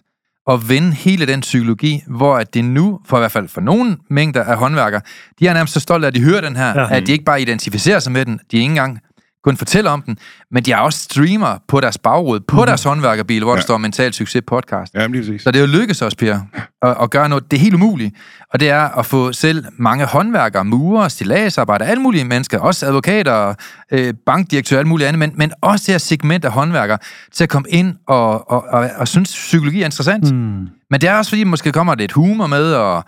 [0.50, 3.98] at vende hele den psykologi, hvor at det nu, for i hvert fald for nogle
[4.10, 5.02] mængder af håndværkere,
[5.40, 6.88] de er nærmest så stolte af, at de hører den her, Ja.
[6.98, 9.00] at de ikke bare identificerer sig med den, de ikke engang
[9.44, 10.18] kun fortæller om den,
[10.52, 12.66] men de har også streamer på deres bagrude, på mm.
[12.66, 13.56] deres håndværkerbil, hvor ja.
[13.56, 14.94] der står mental succes podcast.
[14.94, 15.42] Ja, lige præcis.
[15.42, 16.40] Så det er jo lykkes os, Per,
[16.82, 18.16] at, at gøre noget, det er helt umuligt.
[18.54, 23.54] Og det er at få selv mange håndværkere, murer, stillagsarbejdere, alle mulige mennesker, også advokater,
[23.92, 26.98] øh, bankdirektører, alt muligt andet, men, men også det her segment af håndværkere,
[27.34, 30.32] til at komme ind og, og, og, og synes, psykologi er interessant.
[30.32, 30.68] Mm.
[30.90, 33.06] Men det er også fordi, måske kommer lidt humor med, og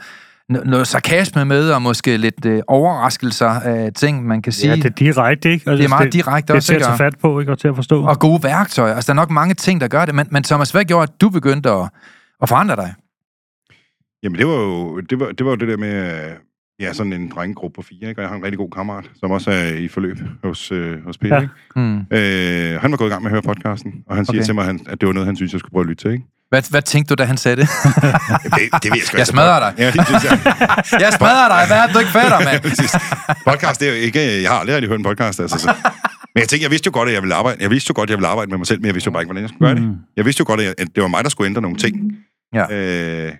[0.49, 4.69] noget sarkasme med, og måske lidt øh, overraskelser af ting, man kan sige.
[4.69, 5.69] Ja, det er direkte, ikke?
[5.69, 6.85] Altså, det er meget direkte Det er også, til at ikke?
[6.85, 7.51] tage fat på, ikke?
[7.51, 8.05] Og til at forstå.
[8.05, 8.95] Og gode værktøjer.
[8.95, 10.15] Altså, der er nok mange ting, der gør det.
[10.15, 11.89] Men, men Thomas, hvad gjorde, at du begyndte at,
[12.41, 12.93] at forandre dig?
[14.23, 16.23] Jamen, det var jo det, var, det, var jo det der med,
[16.83, 18.19] ja, sådan en drengegruppe på fire, ikke?
[18.19, 21.17] Og jeg har en rigtig god kammerat, som også er i forløb hos, øh, hos
[21.17, 21.41] Peter, Ja.
[21.41, 21.53] ikke?
[21.75, 21.97] Hmm.
[22.11, 24.45] Øh, han var gået i gang med at høre podcasten, og han siger Okay.
[24.45, 26.11] til mig, han, at det var noget, han synes, jeg skulle prøve at lytte til,
[26.11, 26.23] ikke?
[26.49, 27.67] Hvad, hvad tænkte du, da han sagde det?
[27.67, 29.73] Det, det ved jeg sgu Jeg smadrer dig.
[29.77, 30.39] Ja, det synes jeg.
[31.05, 31.63] jeg smadrer dig.
[31.67, 32.61] Hvad er det, du ikke fatter, mand?
[33.49, 34.41] podcast, det er jo ikke...
[34.41, 35.57] Jeg har aldrig rigtig hørt en podcast, altså.
[35.59, 35.67] Så.
[36.35, 37.57] Men jeg tænkte, jeg vidste jo godt, at jeg ville arbejde.
[37.61, 39.11] Jeg vidste jo godt, at jeg ville arbejde med mig selv, men jeg vidste jo
[39.11, 39.83] bare ikke, hvordan jeg skulle gøre det.
[39.83, 39.95] Mm.
[40.17, 41.95] Jeg vidste jo godt, at, jeg, at det var mig, der skulle ændre nogle ting.
[42.53, 42.65] Ja.
[42.75, 43.31] Øh,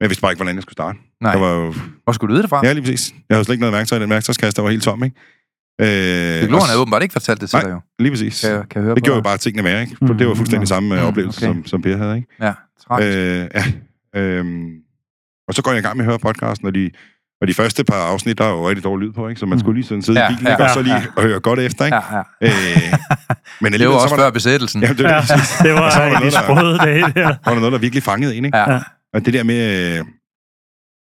[0.00, 0.98] men jeg vidste bare ikke, hvordan jeg skulle starte.
[1.20, 1.32] Nej.
[1.32, 2.60] Der var jo, Hvor skulle du vide det fra?
[2.66, 3.14] ja, lige præcis.
[3.28, 5.16] Jeg havde slet ikke noget værktøj i den værktøjskasse, der var helt tom, ikke?
[5.80, 5.86] Øh,
[6.40, 7.62] Psykologerne har åbenbart ikke fortalt det til Nej.
[7.64, 7.80] dig, jo.
[7.98, 8.40] Lige præcis.
[8.40, 9.96] Kan, jeg- kan jeg høre Det på gjorde jo bare tingene værre, ikke?
[10.06, 11.54] For det var fuldstændig samme Mm, mm, oplevelse, okay.
[11.54, 12.28] som, som Per havde, ikke?
[12.42, 12.52] Ja,
[12.88, 13.16] tragisk.
[13.18, 13.64] Øh, ja.
[14.20, 14.68] Øhm,
[15.48, 16.90] og så går jeg i gang med at høre podcasten, og de,
[17.40, 19.38] og de første par afsnit, der er jo rigtig dårlig lyd på, ikke?
[19.38, 20.64] Så man skulle lige sådan sidde Ja, i bilen, ja, ikke?
[20.64, 21.02] og så lige ja.
[21.16, 21.96] og høre godt efter, ikke?
[21.96, 22.22] Ja, ja.
[22.42, 22.92] Øh,
[23.60, 24.82] men Det var også så var før der, besættelsen.
[24.82, 25.20] ja, det, var, Ja,
[25.68, 27.34] det var så var der de noget, der- der.
[27.44, 28.58] var noget, der virkelig fangede en, ikke?
[28.58, 28.80] Ja.
[29.14, 29.18] Ja.
[29.18, 29.98] Og det der med,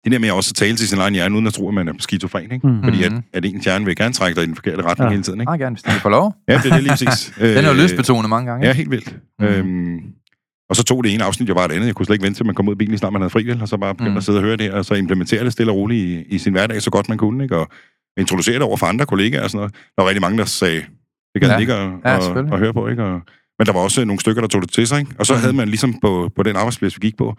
[0.05, 1.89] det der med også at tale til sin egen hjerne, uden at tro, at man
[1.89, 2.67] er skizofren, ikke?
[2.67, 2.83] Mm.
[2.85, 3.23] Fordi at, Mhm.
[3.33, 5.11] at ens hjerne vil gerne trække dig i den forkerte retning Ja.
[5.11, 5.49] hele tiden, ikke?
[5.49, 6.35] Meget gerne, hvis den får lov.
[6.49, 7.33] Ja, det er det lige præcis.
[7.39, 8.65] Den er jo Øh, løsbetonet mange gange.
[8.67, 8.77] Ja, ikke?
[8.79, 9.17] helt vildt.
[9.39, 9.49] Mhm.
[9.49, 9.55] Mm.
[9.55, 10.01] Øhm,
[10.71, 11.87] og så tog det ene afsnit jo bare det andet.
[11.87, 13.23] Jeg kunne slet ikke vente til, at man kom ud af bilen, lige snart man
[13.23, 13.63] havde fri, vel?
[13.63, 14.17] og så bare begyndte Mhm.
[14.17, 16.53] at sidde og høre det, og så implementere det stille og roligt i, i sin
[16.53, 17.57] hverdag, så godt man kunne, ikke?
[17.57, 17.69] Og
[18.19, 19.75] introducere det over for andre kollegaer og sådan noget.
[19.97, 20.81] Der var rigtig mange, der sagde,
[21.35, 21.53] det kan Ja.
[21.55, 21.59] ja.
[21.61, 23.05] ikke at, Ja, at, at høre på, ikke?
[23.05, 23.21] Og,
[23.59, 25.13] men der var også nogle stykker, der tog det til sig, ikke?
[25.19, 25.41] Og så Mhm.
[25.41, 27.37] havde man ligesom på, på den arbejdsplads, vi gik på,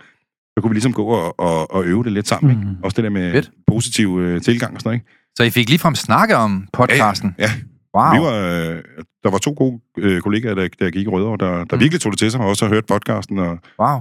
[0.60, 2.64] så kunne vi ligesom gå og, og, og øve det lidt sammen, ikke?
[2.64, 2.76] Mhm.
[2.84, 3.52] Også det der med Fedt.
[3.68, 5.12] positiv øh, tilgang og sådan noget, ikke?
[5.36, 7.36] Så I fik ligefrem snakke om podcasten?
[7.40, 7.52] Ja,
[7.98, 8.14] Wow.
[8.14, 8.82] Vi var, øh,
[9.24, 11.68] der var to gode øh, kollegaer, der, der gik i Rødovre, der, der Mm.
[11.72, 11.80] mm.
[11.80, 14.00] virkelig tog det til sig, og også har hørt podcasten, og Wow.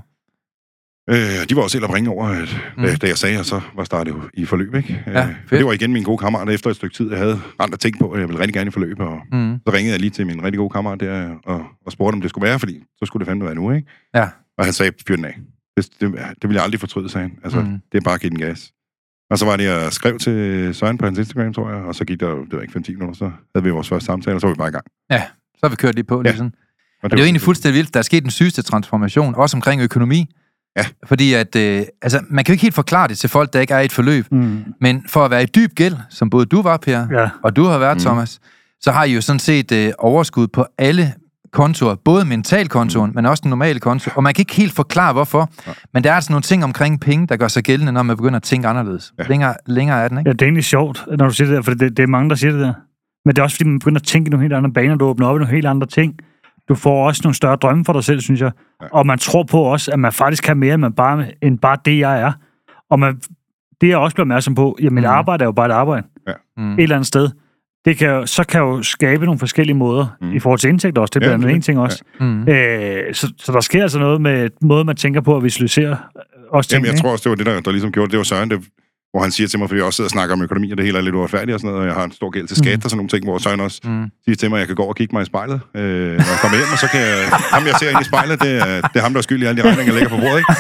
[1.11, 2.83] Øh, de var også selv at bringe over, at, Mm.
[2.83, 2.89] mm.
[2.97, 5.03] da jeg sagde, at så var startet i forløb, ikke?
[5.07, 7.77] Ja, Øh, det var igen min gode kammerat, efter et stykke tid, jeg havde andre
[7.79, 9.59] ting på, at jeg ville rigtig gerne i forløb, og Mm.
[9.67, 12.31] så ringede jeg lige til min rigtig gode kammerat der, og, og spurgte, om det
[12.31, 13.89] skulle være, fordi så skulle det fandme være nu, ikke?
[14.15, 14.29] Ja.
[14.59, 15.39] Og han sagde, fyr den af.
[15.83, 16.13] Det, det,
[16.43, 17.39] det vil jeg aldrig fortryde, sagde han.
[17.45, 17.79] Altså, Mm.
[17.93, 18.73] det er bare at give den gas.
[19.31, 22.05] Og så var det, jeg skrev til Søren på hans Instagram, tror jeg, og så
[22.05, 24.41] gik der, jo, det var ikke 5-10 minutter, så havde vi vores første samtale, og
[24.41, 24.85] så var vi bare i gang.
[25.55, 26.17] Så har vi kørt lige på.
[26.17, 26.23] Ja.
[26.23, 26.53] Lige sådan.
[26.55, 27.95] Og Og det er jo egentlig fuldstændig vildt.
[27.95, 30.27] Der er sket den sygeste transformation, også omkring økonomi.
[30.77, 30.87] Ja.
[31.05, 33.75] Fordi at, øh, altså, man kan jo ikke helt forklare det til folk, der ikke
[33.75, 34.27] er i et forløb.
[34.33, 34.65] Mm.
[34.81, 37.29] Men for at være i dyb gæld, som både du var, Per, Ja.
[37.45, 38.01] og du har været, Mm.
[38.03, 38.41] Thomas,
[38.81, 41.15] så har I jo sådan set øh, overskud på alle
[41.53, 44.11] kontorer, både mentalkontoen, men også den normale konto.
[44.15, 45.51] Og man kan ikke helt forklare, hvorfor.
[45.95, 48.37] Men der er altså nogle ting omkring penge, der gør sig gældende, når man begynder
[48.37, 49.13] at tænke anderledes.
[49.19, 49.25] Ja.
[49.29, 50.29] Længere, længere er den, ikke?
[50.29, 52.31] Ja, det er egentlig sjovt, når du siger det der, for det, det er mange,
[52.31, 52.73] der siger det der.
[53.25, 55.05] Men det er også, fordi man begynder at tænke i nogle helt andre baner, du
[55.05, 56.15] åbner op i nogle helt andre ting.
[56.69, 58.51] Du får også nogle større drømme for dig selv, synes jeg.
[58.83, 58.87] Ja.
[58.93, 61.77] Og man tror på også, at man faktisk kan mere end, man bare, end bare
[61.85, 62.33] det, jeg er.
[62.91, 63.21] Og man,
[63.81, 65.11] det, jeg også bliver opmærksom på, jamen, mit Mm.
[65.11, 66.07] arbejde er jo bare et arbejde.
[66.57, 66.73] Mm.
[66.73, 67.31] Et eller andet sted.
[67.85, 70.33] Det kan jo, så kan jo skabe nogle forskellige måder, Mm.
[70.33, 71.13] i forhold til indtægt også.
[71.15, 72.03] Det Ja, bliver ja, en ting også.
[72.21, 72.49] Mm.
[72.49, 75.91] Øh, så, så der sker altså noget med måde, man tænker på at visualisere
[76.51, 76.89] også Jamen, tingene.
[76.89, 78.13] jeg tror også, det var det, der, der ligesom gjorde det.
[78.13, 78.65] Det var Søren, det,
[79.13, 80.85] hvor han siger til mig, fordi jeg også sidder og snakker om økonomi, og det
[80.87, 82.79] hele er lidt uretfærdigt og sådan noget, og jeg har en stor gæld til skat
[82.79, 82.81] Mm.
[82.85, 84.05] og sådan nogle ting, hvor Søren også Mm.
[84.25, 86.39] siger til mig, at jeg kan gå og kigge mig i spejlet, øh, når jeg
[86.43, 88.97] kommer hjem, og så kan jeg, ham, jeg ser ind i spejlet, det er, det
[88.99, 90.53] er ham, der er skyld i alle de regninger, jeg lægger på bordet, ikke?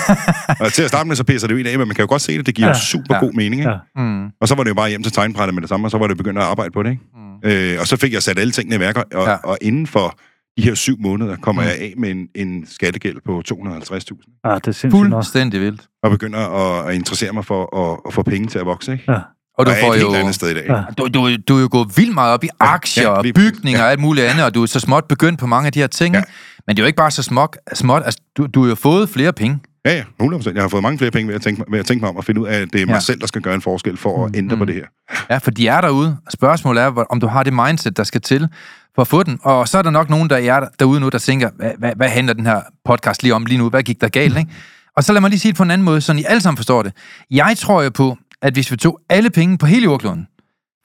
[0.64, 2.08] Og til at starte med, så pisser det jo ind af, men man kan jo
[2.08, 2.74] godt se det, det giver Ja.
[2.74, 3.20] super Ja.
[3.20, 3.70] god mening, ikke?
[3.96, 4.02] Ja.
[4.02, 4.24] Mm.
[4.40, 6.06] Og så var det jo bare hjem til tegnbrættet med det samme, og så var
[6.06, 7.02] det begyndt at arbejde på det, ikke?
[7.44, 7.50] Mm.
[7.50, 9.34] Øh, og så fik jeg sat alle tingene i værk, og, ja.
[9.34, 10.18] og inden for
[10.58, 11.68] de her syv måneder kommer Mm.
[11.68, 14.90] jeg af med en, en skattegæld på 250.000, Ja, det er.
[14.90, 15.82] Fuldstændig vildt.
[16.02, 19.04] og begynder at, at interessere mig for at, at få penge til at vokse, ikke?
[19.12, 19.18] Ja.
[19.58, 20.06] Og du og er får et jo...
[20.08, 20.64] helt andet sted i dag.
[20.68, 20.82] Ja.
[20.98, 23.50] Du, du, du er jo gået vildt meget op i aktier ja, og lige præcis.
[23.52, 23.84] bygninger Ja.
[23.84, 25.86] og alt muligt andet, og du er så småt begyndt på mange af de her
[25.86, 26.14] ting.
[26.14, 26.22] Ja.
[26.66, 27.56] Men det er jo ikke bare så småt.
[27.74, 28.02] småt.
[28.04, 29.58] Altså, du, du har jo fået flere penge.
[29.86, 30.54] Ja, ja, 100%.
[30.54, 32.24] Jeg har fået mange flere penge ved at tænke, ved at tænke mig om at
[32.24, 33.00] finde ud af, at det er mig Ja.
[33.00, 34.58] selv, der skal gøre en forskel for at ændre Mm.
[34.60, 34.84] på det her.
[35.30, 36.16] Ja, for de er derude.
[36.30, 38.48] Spørgsmålet er, om du har det mindset, der skal til
[38.94, 39.38] for at få den.
[39.42, 41.92] Og så er der nok nogen, der er der- derude nu, der tænker, hvad, hvad,
[41.96, 43.68] hvad handler den her podcast lige om lige nu?
[43.70, 44.50] Hvad gik der galt, ikke?
[44.96, 46.56] Og så lad mig lige sige det på en anden måde, så I alle sammen
[46.56, 46.92] forstår det.
[47.30, 50.26] Jeg tror jo på, at hvis vi tog alle penge på hele jordkloden,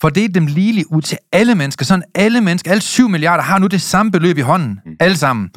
[0.01, 3.67] fordelt dem ligeligt ud til alle mennesker, sådan alle mennesker, alle 7 milliarder, har nu
[3.67, 4.91] det samme beløb i hånden, Mm.
[4.99, 5.49] alle sammen,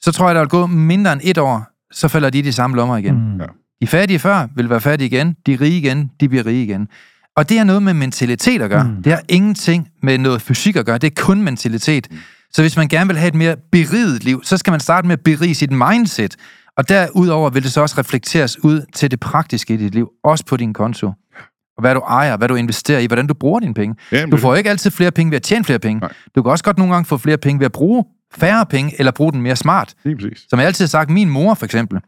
[0.00, 2.52] så tror jeg, der vil gå mindre end et år, så falder de i de
[2.52, 3.14] samme lommer igen.
[3.14, 3.40] Mm.
[3.40, 3.46] Ja.
[3.80, 6.88] De fattige før vil være fattige igen, de rige igen, de bliver rige igen.
[7.36, 8.84] Og det har noget med mentalitet at gøre.
[8.84, 9.02] Mm.
[9.02, 10.98] Det har ingenting med noget fysik at gøre.
[10.98, 12.08] Det er kun mentalitet.
[12.10, 12.16] Mm.
[12.52, 15.12] Så hvis man gerne vil have et mere beriget liv, så skal man starte med
[15.12, 16.36] at berige sit mindset.
[16.76, 20.44] Og derudover vil det så også reflekteres ud til det praktiske i dit liv, også
[20.44, 21.06] på din konto.
[21.76, 23.96] Og hvad du ejer, hvad du investerer i, hvordan du bruger dine penge.
[24.12, 26.00] Jamen, Du får ikke altid flere penge ved at tjene flere penge.
[26.00, 26.12] Nej.
[26.34, 28.04] Du kan også godt nogle gange få flere penge ved at bruge
[28.38, 29.94] færre penge, eller bruge den mere smart.
[30.04, 30.44] Lige præcis.
[30.48, 32.00] Som jeg altid har sagt, min mor for eksempel,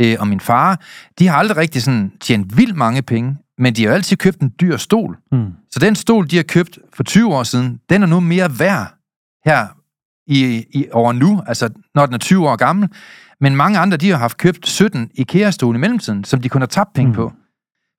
[0.00, 0.80] øh, og min far,
[1.18, 4.52] de har aldrig rigtig sådan tjent vildt mange penge, men de har altid købt en
[4.60, 5.18] dyr stol.
[5.32, 5.52] Mm.
[5.70, 8.94] Så den stol, de har købt for 20 år siden, den er nu mere værd
[9.44, 9.66] her
[10.26, 12.88] i, i over nu, altså når den er 20 år gammel.
[13.40, 16.66] Men mange andre, de har haft købt 17 IKEA-stole i mellemtiden, som de kun har
[16.66, 17.14] tabt penge mm.
[17.14, 17.32] på.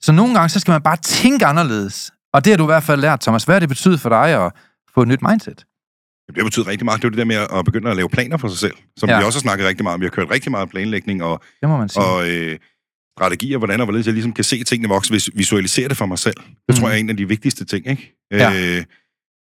[0.01, 2.11] Så nogle gange, så skal man bare tænke anderledes.
[2.33, 3.43] Og det har du i hvert fald lært, Thomas.
[3.43, 4.51] Hvad har det betydet for dig at
[4.93, 5.65] få et nyt mindset?
[6.35, 7.01] Det betyder rigtig meget.
[7.01, 9.15] Det er det der med at begynde at lave planer for sig selv, som Ja.
[9.15, 9.21] ja.
[9.21, 9.99] vi også har snakket rigtig meget om.
[10.01, 12.03] Vi har kørt rigtig meget planlægning og, Det må man sige.
[12.03, 12.57] og øh,
[13.17, 16.19] strategier, hvordan og hvorledes jeg ligesom kan se tingene vokse, hvis visualisere det for mig
[16.19, 16.35] selv.
[16.37, 16.75] Det Mm.
[16.75, 18.15] tror jeg er en af de vigtigste ting, ikke?
[18.31, 18.51] Ja.
[18.77, 18.83] Øh,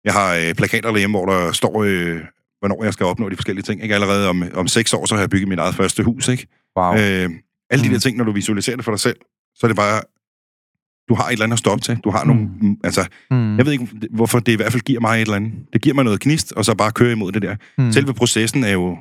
[0.05, 2.21] jeg har øh, plakater derhjemme, hvor der står, øh,
[2.59, 3.83] hvornår jeg skal opnå de forskellige ting.
[3.83, 3.95] Ikke?
[3.95, 6.47] Allerede om, om seks år, så har jeg bygget mit eget første hus, ikke?
[6.79, 6.93] wow.
[6.95, 7.31] Øh,
[7.71, 7.93] alle de Mm.
[7.93, 9.17] der ting, når du visualiserer det for dig selv,
[9.55, 10.01] så er det bare,
[11.09, 11.97] du har et eller andet at stoppe til.
[12.05, 12.77] Du har nogle, mm.
[12.85, 13.57] altså, mm.
[13.57, 15.53] jeg ved ikke, hvorfor det i hvert fald giver mig et eller andet.
[15.73, 17.55] Det giver mig noget knist, og så bare køre imod det der.
[17.79, 17.85] mm.
[17.85, 17.93] Mm.
[17.93, 18.99] Selve processen er jo,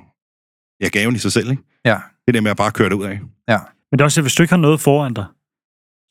[0.81, 1.63] ja, gaven i sig selv, ikke?
[1.85, 1.97] Ja.
[2.27, 3.19] Det der med at bare køre det ud af.
[3.49, 3.57] Ja.
[3.91, 5.25] Men det er også, at hvis du ikke har noget foran dig,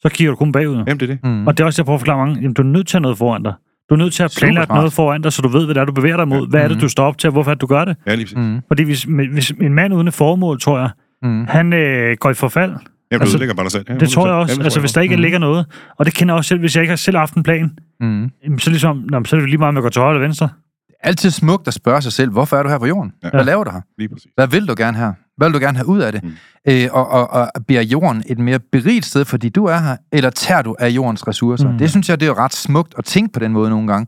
[0.02, 0.74] så kigger du kun bagud.
[0.76, 1.18] Jamen, det er det.
[1.24, 1.46] Mm.
[1.46, 2.98] Og det er også, jeg prøver at forklare mange, jamen, du er nødt til at
[2.98, 3.52] have noget foran dig.
[3.90, 5.84] Du er nødt til at planlægge noget foran dig, så du ved, hvad det er,
[5.84, 6.48] du bevæger dig mod.
[6.50, 6.80] Hvad er det, Mhm.
[6.80, 7.96] du står op til, og hvorfor er det, du gør det?
[8.06, 8.40] Ja, lige.
[8.40, 8.60] Mm.
[8.68, 9.02] Fordi hvis,
[9.32, 10.90] hvis en mand uden et formål, tror jeg,
[11.22, 11.46] Mm.
[11.48, 12.72] han øh, går i forfald.
[13.12, 13.84] Jamen, du Altså, ødelægger bare dig selv.
[13.88, 14.42] Ja, Det tror jeg 100%.
[14.42, 14.52] også.
[14.52, 15.22] Ja, det Altså, hvis der ikke Mhm.
[15.22, 15.66] ligger noget.
[15.98, 17.70] Og det kender jeg også selv, hvis jeg ikke har selv haft en plan.
[18.00, 18.30] Mm.
[18.44, 20.26] jamen, Så, ligesom, nå, så er det lige meget, om jeg går til højre eller
[20.26, 20.48] venstre.
[21.04, 23.12] Altid smukt at spørge sig selv, hvorfor er du her på jorden?
[23.24, 23.30] Ja.
[23.30, 23.80] Hvad laver du her?
[23.98, 24.30] Lige præcis.
[24.34, 25.12] Hvad vil du gerne her?
[25.36, 26.22] Hvad vil du gerne have ud af det?
[26.22, 26.28] Mm.
[26.66, 26.72] Mm.
[26.72, 30.30] Øh, og, og, og bliver jorden et mere beriget sted, fordi du er her, eller
[30.30, 31.66] tager du af jordens ressourcer?
[31.66, 31.72] Mm.
[31.72, 31.78] Mm.
[31.78, 34.06] Det synes jeg, det er jo ret smukt at tænke på den måde nogle gange.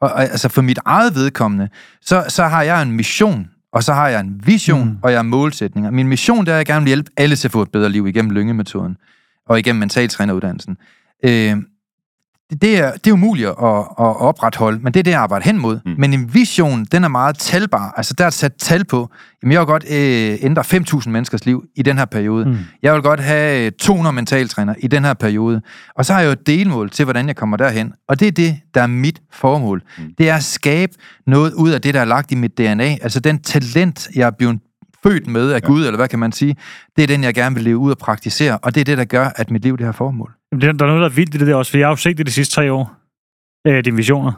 [0.00, 1.68] Og, og altså for mit eget vedkommende,
[2.04, 4.96] så, så har jeg en mission, og så har jeg en vision, Mm.
[5.02, 5.90] og jeg har målsætninger.
[5.90, 7.88] Min mission, det er, at jeg gerne vil hjælpe alle til at få et bedre
[7.90, 8.96] liv igennem lyngemetoden,
[9.48, 10.76] og igennem mentaltræneruddannelsen.
[11.24, 11.56] Øh,
[12.62, 15.58] det er, det er umuligt at, at opretholde, men det er det, jeg arbejder hen
[15.58, 15.80] mod.
[15.84, 15.94] Mm.
[15.98, 17.94] Men en vision, den er meget talbar.
[17.96, 19.10] Altså, der er sat tal på.
[19.42, 22.44] Jamen, jeg vil godt øh, ændre 5.000 menneskers liv i den her periode.
[22.44, 22.56] Mm.
[22.82, 25.62] Jeg vil godt have øh, 200 mentaltræner i den her periode.
[25.96, 27.92] Og så har jeg jo et delmål til, hvordan jeg kommer derhen.
[28.08, 29.82] Og det er det, der er mit formål.
[29.98, 30.04] Mm.
[30.18, 30.92] Det er at skabe
[31.26, 32.96] noget ud af det, der er lagt i mit DNA.
[33.02, 34.58] Altså den talent, jeg er blevet
[35.02, 35.66] født med af Ja.
[35.66, 36.56] Gud, eller hvad kan man sige.
[36.96, 38.58] Det er den, jeg gerne vil leve ud og praktisere.
[38.58, 40.32] Og det er det, der gør, at mit liv det har formål.
[40.52, 41.96] Jamen, Der er noget, der er vildt i det der også, for jeg har jo
[41.96, 42.92] set det de sidste tre år.
[43.66, 44.32] Øh, dine visioner.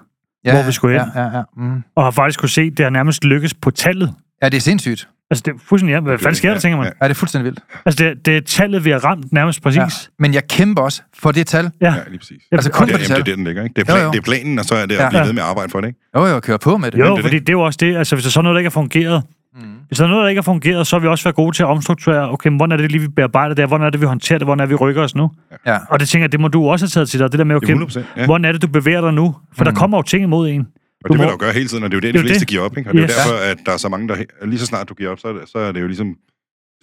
[0.51, 1.09] Hvor vi skulle hen.
[1.15, 1.43] Ja, ja, ja.
[1.57, 1.83] Mm.
[1.97, 4.15] Og har faktisk kunne se, at det har nærmest lykkes på tallet.
[4.43, 5.09] ja, det er sindssygt.
[5.31, 5.95] Altså, det er fuldstændig...
[5.95, 6.93] Ja, hvad fanden sker der, tænker man?
[7.03, 7.61] Ja, det er fuldstændig vildt.
[7.87, 9.79] Altså, det, det er tallet, vi har ramt nærmest præcis.
[9.79, 9.89] Ja.
[10.19, 11.71] Men jeg kæmper også for det tal.
[11.81, 11.87] Ja.
[11.95, 12.43] Ja, lige præcis.
[12.53, 13.27] Altså kun det, på det jamen, det er tal.
[13.33, 13.75] der, den ligger, ikke?
[13.81, 14.13] Det er, Jo, plan, jo.
[14.13, 15.05] det er planen, og så er det Ja.
[15.05, 15.27] at blive Ja.
[15.27, 16.01] ved med at arbejde for det, ikke?
[16.17, 16.99] Jo, jo, køre på med det.
[16.99, 17.47] Jo, det fordi det.
[17.47, 17.97] det er jo også det.
[17.97, 19.23] Altså, hvis der så noget, der ikke har fungeret,
[19.55, 19.61] Mm.
[19.89, 21.63] hvis der er noget, der ikke har fungeret, så har vi også været gode til
[21.63, 24.07] at omstrukturere, okay, men hvordan er det lige, vi bearbejder det, hvordan er det, vi
[24.07, 25.31] håndterer det, hvordan er det, vi rykker os nu?
[25.67, 25.79] Ja.
[25.91, 27.55] Og det tænker jeg, det må du også have taget til dig, det der med,
[27.55, 28.25] Det er okay, 100 procent, ja.
[28.27, 29.37] hvordan er det, du bevæger dig nu?
[29.53, 29.71] For Mm.
[29.71, 30.61] der kommer jo ting imod en.
[30.61, 30.67] Og
[31.03, 32.23] det må- vil der jo gøre hele tiden, og det er jo det, Det er
[32.23, 32.49] de jo fleste det.
[32.49, 32.91] giver op, ikke?
[32.91, 33.15] Og det er Yes.
[33.27, 35.29] jo derfor, at der er så mange, der lige så snart du giver op, så
[35.29, 36.15] er det, så er det jo ligesom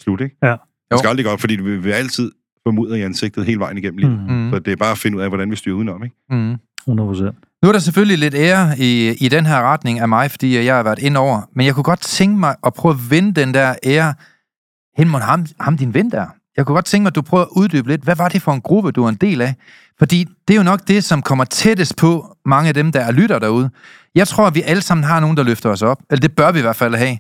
[0.02, 0.36] slut, ikke?
[0.44, 0.50] Ja.
[0.50, 0.58] Jo.
[0.92, 2.32] Det skal aldrig gå op, fordi vi vil altid
[2.68, 4.20] få mudder i ansigtet hele vejen igennem livet.
[4.30, 4.36] Mm.
[4.36, 4.52] Mm.
[4.54, 6.16] Så det er bare at finde ud af, hvordan vi styrer udenom, ikke?
[6.30, 6.56] Mm.
[6.88, 7.36] 100 procent.
[7.64, 10.76] Nu er der selvfølgelig lidt ære i, i den her retning af mig, fordi jeg
[10.76, 11.42] har været ind over.
[11.56, 14.14] Men jeg kunne godt tænke mig at prøve at vinde den der ære
[14.98, 16.26] hen mod ham, ham din ven der.
[16.58, 18.02] Jeg kunne godt tænke mig, at du prøver at uddybe lidt.
[18.02, 19.56] Hvad var det for en gruppe, du er en del af?
[20.00, 23.12] Fordi det er jo nok det, som kommer tættest på mange af dem, der er
[23.12, 23.70] lytter derude.
[24.16, 25.98] Jeg tror, at vi alle sammen har nogen, der løfter os op.
[26.10, 27.18] Eller det bør vi i hvert fald have.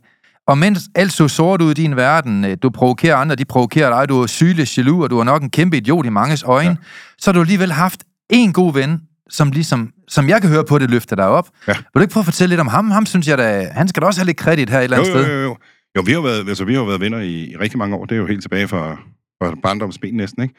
[0.47, 3.99] Og mens alt så sort ud i din verden, øh, du provokerer andre, de provokerer
[3.99, 6.69] dig, du er sygelig jaloux, og du er nok en kæmpe idiot i manges øjne,
[6.69, 6.75] ja.
[7.17, 10.80] så har du alligevel haft en god ven, som ligesom, som jeg kan høre på
[10.80, 11.50] det, løfter dig op.
[11.67, 11.74] Ja.
[11.74, 12.91] Vil du ikke prøve at fortælle lidt om ham?
[12.91, 15.04] Ham synes jeg da, han skal da også have lidt kredit her et eller Jo,
[15.04, 15.34] andet jo, sted.
[15.36, 15.58] jo, jo.
[15.97, 17.95] Jo, vi har jo været, altså, vi har jo været venner i, i rigtig mange
[17.95, 18.06] år.
[18.06, 18.95] Det er jo helt tilbage fra,
[19.43, 20.56] fra barndomsben næsten, ikke?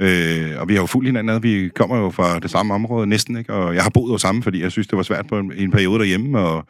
[0.00, 1.40] Øh, og vi har jo fulgt hinanden ad.
[1.40, 3.52] Vi kommer jo fra det samme område næsten, ikke?
[3.52, 5.70] Og jeg har boet jo sammen, fordi jeg synes, det var svært på en, en
[5.70, 6.38] periode derhjemme.
[6.38, 6.66] Og,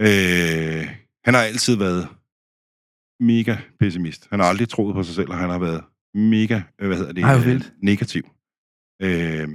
[0.00, 0.88] øh,
[1.24, 2.08] han har altid været
[3.20, 4.26] mega pessimist.
[4.30, 5.80] Han har aldrig troet på sig selv, og han har været
[6.14, 7.72] mega, øh, hvad hedder det, Ej, vildt.
[7.82, 8.22] negativ.
[9.02, 9.48] Øh,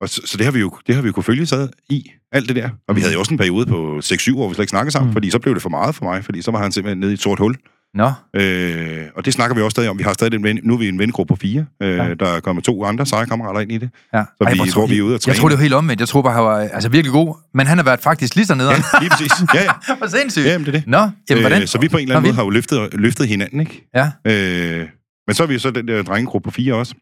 [0.00, 2.10] og så, så det har vi jo det har vi jo kunne følge sig i,
[2.32, 2.68] alt det der.
[2.88, 5.06] Og vi havde jo også en periode på 6-7 år, vi slet ikke snakkede sammen,
[5.06, 5.10] Mm.
[5.10, 5.14] mm.
[5.14, 7.14] fordi så blev det for meget for mig, fordi så var han simpelthen nede i
[7.14, 7.56] et sort hul.
[7.94, 9.98] Nå, Øh, og det snakker vi også stadig om.
[9.98, 11.66] Vi har stadig en ven, nu er vi en vennegruppe på fire.
[11.82, 12.14] Øh, Ja.
[12.14, 13.90] Der er kommet to andre seje kammerater ind i det.
[14.14, 14.24] ja.
[14.42, 15.38] Så vi, hvor hvor vi er ude at Jeg træne.
[15.38, 16.00] tror det var helt omvendt.
[16.00, 17.34] Jeg tror bare, han var altså, virkelig god.
[17.54, 18.70] Men han har været faktisk lige så nede.
[18.70, 19.32] Ja, lige præcis.
[19.54, 19.72] Ja, ja.
[19.98, 20.46] Hvor sindssygt.
[20.46, 20.88] ja jamen, det er det.
[20.88, 20.98] Nå,
[21.30, 21.62] jamen, hvordan?
[21.62, 22.36] Øh, så vi på en eller Nå, anden måde vildt.
[22.36, 23.88] har jo løftet, løftet hinanden, ikke?
[23.94, 24.10] Ja.
[24.24, 24.88] Øh,
[25.26, 26.94] men så er vi jo så den der drengegruppe på fire også.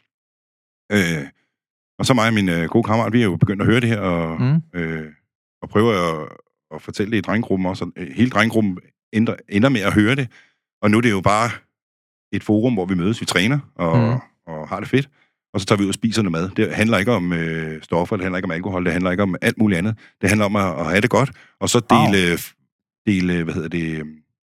[0.92, 0.98] Øh,
[1.98, 3.88] og så mig og min øh, gode kammerat, vi er jo begyndt at høre det
[3.88, 4.62] her, og, Mm.
[4.80, 5.04] øh,
[5.62, 6.28] og prøver at,
[6.74, 7.84] at fortælle det i drengegruppen også.
[7.84, 8.78] Og, øh, hele drengegruppen
[9.12, 10.28] ender, ender med at høre det.
[10.82, 11.50] Og nu er det jo bare
[12.32, 14.18] et forum, hvor vi mødes, vi træner og, Mm.
[14.52, 15.08] og har det fedt.
[15.54, 16.50] Og så tager vi ud og spiser noget mad.
[16.56, 19.36] Det handler ikke om øh, stoffer, det handler ikke om alkohol, det handler ikke om
[19.42, 19.98] alt muligt andet.
[20.20, 21.30] Det handler om at, at have det godt,
[21.60, 22.38] og så dele,
[23.06, 24.02] dele hvad hedder det,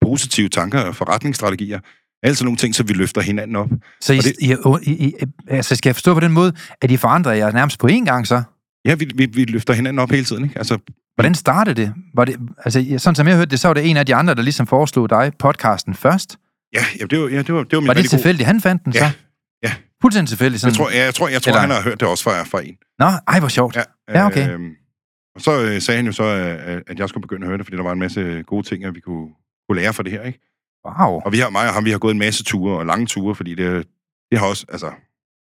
[0.01, 1.79] positive tanker og forretningsstrategier.
[2.23, 3.69] Alt sådan nogle ting, så vi løfter hinanden op.
[4.01, 5.13] Så I, det- I, I, I,
[5.47, 8.27] altså, skal jeg forstå på den måde, at I forandrer jer nærmest på én gang
[8.27, 8.43] så?
[8.85, 10.43] Ja, vi, vi, vi løfter hinanden op hele tiden.
[10.43, 10.57] Ikke?
[10.57, 10.77] Altså,
[11.15, 11.93] Hvordan startede det?
[12.13, 14.35] Var det altså, sådan som jeg hørte det, så var det en af de andre,
[14.35, 16.37] der ligesom foreslog dig podcasten først.
[16.73, 18.85] ja, ja, det var, ja, det var, det var min Var det tilfældigt, han fandt
[18.85, 18.99] den så?
[18.99, 19.11] Ja,
[19.63, 19.73] ja.
[20.01, 20.61] Fuldstændig tilfældigt.
[20.61, 20.71] Sådan.
[20.71, 22.61] Jeg tror, ja, jeg tror, jeg tror Eller- han har hørt det også fra, fra
[22.65, 22.75] en.
[22.99, 23.75] Nå, ej, hvor sjovt.
[23.75, 24.49] Ja, Ja, okay.
[24.53, 24.69] øhm,
[25.35, 27.65] og så øh, sagde han jo så, øh, at jeg skulle begynde at høre det,
[27.65, 29.27] fordi der var en masse gode ting, at vi kunne,
[29.69, 30.21] kunne lære fra det her.
[30.23, 30.39] Ikke?
[30.85, 31.21] Wow.
[31.25, 33.35] Og vi har, mig og ham, vi har gået en masse ture, og lange ture,
[33.35, 33.87] fordi det,
[34.31, 34.87] det har også, altså,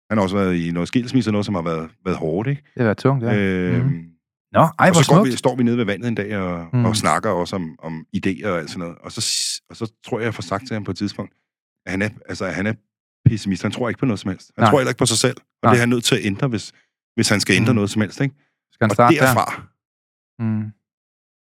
[0.10, 2.64] han har også været i noget skilsmisse, og noget, som har været, været hårdt, ikke?
[2.78, 3.36] Det var tungt, ja.
[3.36, 4.10] Øhm, Mhm.
[4.52, 5.32] Nå, ej, og hvor så står smukt.
[5.32, 6.80] vi, står vi nede ved vandet en dag og, Mm.
[6.80, 6.86] mm.
[6.86, 8.96] og snakker også om, om idéer og alt sådan noget.
[9.02, 9.22] Og så,
[9.70, 11.34] og så tror jeg, jeg får sagt til ham på et tidspunkt,
[11.86, 12.74] at han er, altså, at han er
[13.30, 13.62] pessimist.
[13.64, 14.52] Han tror ikke på noget som helst.
[14.56, 14.70] Han Nej.
[14.70, 15.38] tror heller ikke på sig selv.
[15.38, 15.72] Og Nej.
[15.74, 16.72] det er han nødt til at ændre, hvis,
[17.16, 17.76] hvis han skal ændre Mm.
[17.76, 18.22] noget som helst.
[18.22, 18.36] Ikke?
[18.72, 19.22] Skal han Og starte der?
[19.26, 19.62] derfra,
[20.40, 20.64] Mm.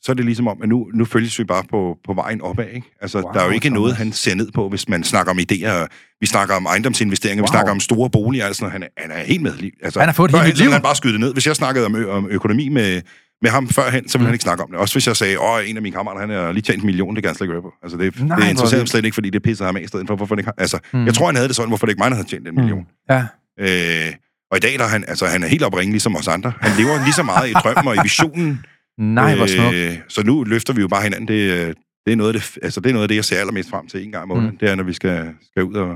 [0.02, 2.66] Så er det ligesom om, at nu, nu følges vi bare på, på vejen opad.
[2.74, 2.86] Ikke?
[3.02, 5.38] Altså, Wow, der er jo ikke noget, han ser ned på, hvis man snakker om
[5.38, 5.86] idéer.
[6.20, 7.46] Vi snakker om ejendomsinvesteringer, wow.
[7.46, 8.46] Vi snakker om store boliger.
[8.46, 9.52] Altså, han, er, han er helt med.
[9.82, 10.70] Altså, Han har fået et helt liv.
[10.70, 11.32] han bare skyde det ned.
[11.32, 13.02] Hvis jeg snakkede om, ø- om økonomi med,
[13.42, 14.22] med ham førhen, så ville Mm.
[14.22, 14.26] mm.
[14.26, 14.78] han ikke snakke om det.
[14.78, 17.14] Også hvis jeg sagde, åh, en af mine kammerater, han har lige tjent en million,
[17.14, 17.72] det kan han slet ikke høre på.
[17.82, 20.06] Altså, det, Nej, det interesserer ham slet ikke, fordi det pisser ham af i stedet
[20.06, 20.62] for, hvorfor det ikke har.
[20.62, 20.98] Altså, Mm.
[20.98, 21.06] mm.
[21.06, 22.60] jeg tror, han havde det sådan, hvorfor det ikke mig, der havde tjent den Mm.
[22.60, 22.86] million.
[23.10, 23.24] Ja.
[23.60, 24.12] Øh,
[24.50, 26.52] og i dag, der er han, altså, han er helt opringelig ligesom os andre.
[26.60, 28.60] Han lever lige så meget i drømmen og i visionen.
[29.00, 29.74] Nej, hvor smukt.
[29.76, 31.28] Øh, så nu løfter vi jo bare hinanden.
[31.28, 31.74] Det, øh,
[32.06, 33.86] det, er noget af det, altså, det er noget af det, jeg ser allermest frem
[33.86, 34.50] til en gang i måneden.
[34.50, 34.58] Mm.
[34.58, 35.86] Det er, når vi skal, skal ud og,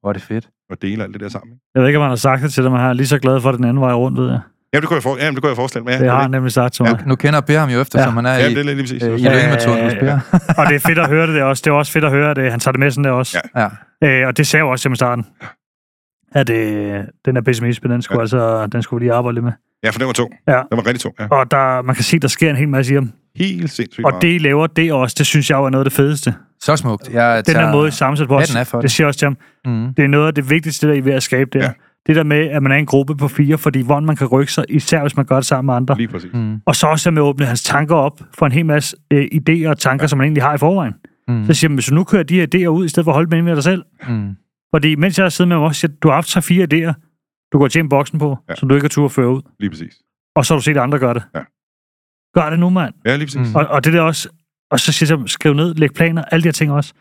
[0.00, 0.48] Hvor er det fedt.
[0.70, 1.52] og dele alt det der sammen.
[1.52, 1.62] ikke?
[1.74, 3.18] Jeg ved ikke, om han har sagt det til dig, men han er lige så
[3.18, 4.40] glad for den anden vej rundt, ved jeg.
[4.72, 5.90] Jamen, det kunne jeg, for, jamen, det kunne jeg forestille mig.
[5.92, 7.02] Ja, Det har det, han nemlig sagt til mig.
[7.06, 8.04] Nu kender Per ham jo efter, Ja.
[8.04, 9.02] som han er ja, i, det er lige præcis.
[9.02, 9.32] øh, i Ja.
[9.32, 10.18] løgnemetoden hos Per.
[10.58, 11.62] Og det er fedt at høre det der også.
[11.64, 12.50] Det er også fedt at høre det.
[12.50, 13.40] Han tager det med sådan der også.
[13.56, 13.68] Ja.
[14.04, 15.26] Øh, og det sagde jeg jo også til starten.
[16.32, 18.22] At øh, den der pessimisme, den skulle, ja.
[18.22, 19.52] altså, den skulle vi lige arbejde lidt med.
[19.84, 20.32] Ja, for den var tung.
[20.48, 20.52] Ja.
[20.52, 21.26] Den var rigtig tung, ja.
[21.30, 23.12] Og der, man kan se, der sker en hel masse i ham.
[23.36, 24.22] Helt sindssygt Og meget.
[24.22, 26.34] det, I laver, det også, det synes jeg er noget af det fedeste.
[26.60, 27.10] Så smukt.
[27.12, 27.66] Jeg Den tager...
[27.66, 28.48] der måde, I sammensætter på os.
[28.48, 28.90] Det det.
[28.90, 29.36] siger jeg også til ham.
[29.66, 29.94] Mm.
[29.94, 31.64] Det er noget af det vigtigste, der I er ved at skabe der.
[31.64, 31.70] Ja.
[32.06, 34.52] Det der med, at man er en gruppe på fire, fordi hvordan man kan rykke
[34.52, 35.96] sig, især hvis man gør det sammen med andre.
[35.96, 36.30] Lige præcis.
[36.34, 36.60] Mm.
[36.66, 39.68] Og så også med at åbne hans tanker op for en hel masse øh, idéer
[39.68, 40.08] og tanker, ja.
[40.08, 40.94] som man egentlig har i forvejen.
[41.28, 41.46] Mm.
[41.46, 43.14] Så siger man, hvis du nu kører de her idéer ud, i stedet for at
[43.14, 43.82] holde dem inde med dig selv.
[44.08, 44.28] Mm.
[44.74, 46.92] Fordi mens jeg har siddet med mig også, siger, du har haft tre fire idéer,
[47.52, 48.54] du går tjene boksen på, ja.
[48.54, 49.42] Som du ikke har tur at føre ud.
[49.60, 50.02] Lige præcis.
[50.36, 51.22] Og så har du set andre gøre det.
[51.34, 51.42] Ja.
[52.34, 52.94] Gør det nu, mand.
[53.06, 53.48] Ja, lige præcis.
[53.50, 53.54] Mm.
[53.56, 54.28] Og, og det der også,
[54.70, 56.92] og så siger jeg, skriv ned, læg planer, alle de her ting også.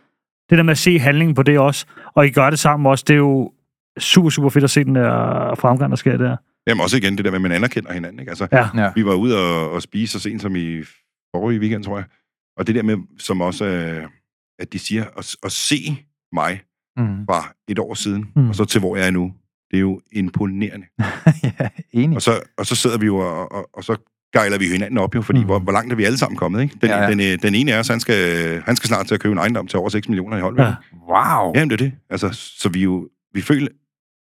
[0.49, 3.03] Det der med at se handlingen på det også, og I gør det sammen også,
[3.07, 3.53] det er jo
[3.99, 5.09] super, super fedt at se den der
[5.55, 6.37] fremgang, der sker der.
[6.67, 8.19] Jamen også igen det der med, at man anerkender hinanden.
[8.19, 8.29] Ikke?
[8.29, 8.69] Altså, Ja.
[8.75, 8.91] Ja.
[8.95, 10.83] Vi var ude og, og spise så sent som i
[11.35, 12.05] forrige weekend, tror jeg.
[12.57, 14.07] Og det der med, som også er,
[14.59, 15.75] at de siger, at, at se
[16.33, 16.61] mig
[16.99, 17.25] Mm.
[17.25, 18.49] fra et år siden, mm.
[18.49, 19.33] og så til hvor jeg er nu,
[19.71, 20.85] det er jo imponerende.
[21.43, 22.15] ja, enig.
[22.15, 23.95] Og så, og så sidder vi jo, og, og, og så
[24.33, 25.45] gejler vi hinanden op jo, fordi Mm.
[25.45, 26.75] hvor, hvor langt er vi alle sammen kommet, ikke?
[26.81, 27.09] Den, Ja, ja, ja.
[27.09, 27.11] ja.
[27.11, 29.37] Den, øh, den ene af os, han skal, han skal snart til at købe en
[29.37, 30.65] ejendom til over 6 millioner i Holbæk.
[30.65, 30.69] Ja.
[30.69, 30.75] Ja.
[31.43, 31.51] Wow.
[31.55, 31.93] Jamen, det er det.
[32.09, 33.67] Altså, så vi jo, vi føler,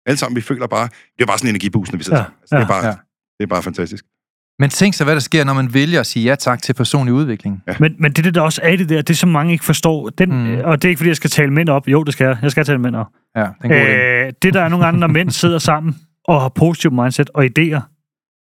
[0.06, 0.88] alle sammen, vi føler bare,
[1.18, 2.28] det er bare sådan en energiboost, når vi sidder Ja, ja.
[2.30, 2.42] sammen.
[2.42, 2.90] Altså, det, er ja, bare, ja.
[2.90, 2.96] ja.
[3.38, 4.06] det er bare fantastisk.
[4.60, 7.14] Men tænk så, hvad der sker, når man vælger at sige ja tak til personlig
[7.14, 7.64] udvikling.
[7.80, 10.10] Men, men det, er det der også er det der, det som mange ikke forstår,
[10.10, 10.60] den, mm.
[10.64, 11.88] og det er ikke, fordi jeg skal tale mænd op.
[11.88, 12.38] Jo, det skal jeg.
[12.42, 13.08] Jeg skal tale mænd op.
[13.36, 14.26] Ja, det er.
[14.26, 15.96] Øh, det der er nogle gange, når mænd sidder sammen
[16.28, 17.82] og har positiv mindset og idéer,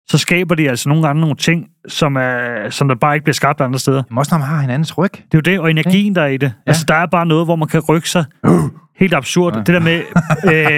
[0.09, 3.33] så skaber de altså nogle gange nogle ting, som, er, som der bare ikke bliver
[3.33, 4.03] skabt andre steder.
[4.09, 5.11] Jamen også når man har hinandens ryg.
[5.11, 6.47] Det er jo det, og energien, der er i det.
[6.47, 6.69] Ja.
[6.69, 8.25] Altså, der er bare noget, hvor man kan rykke sig.
[9.01, 9.53] Helt absurd.
[9.55, 9.59] Ja.
[9.59, 10.01] Det der med,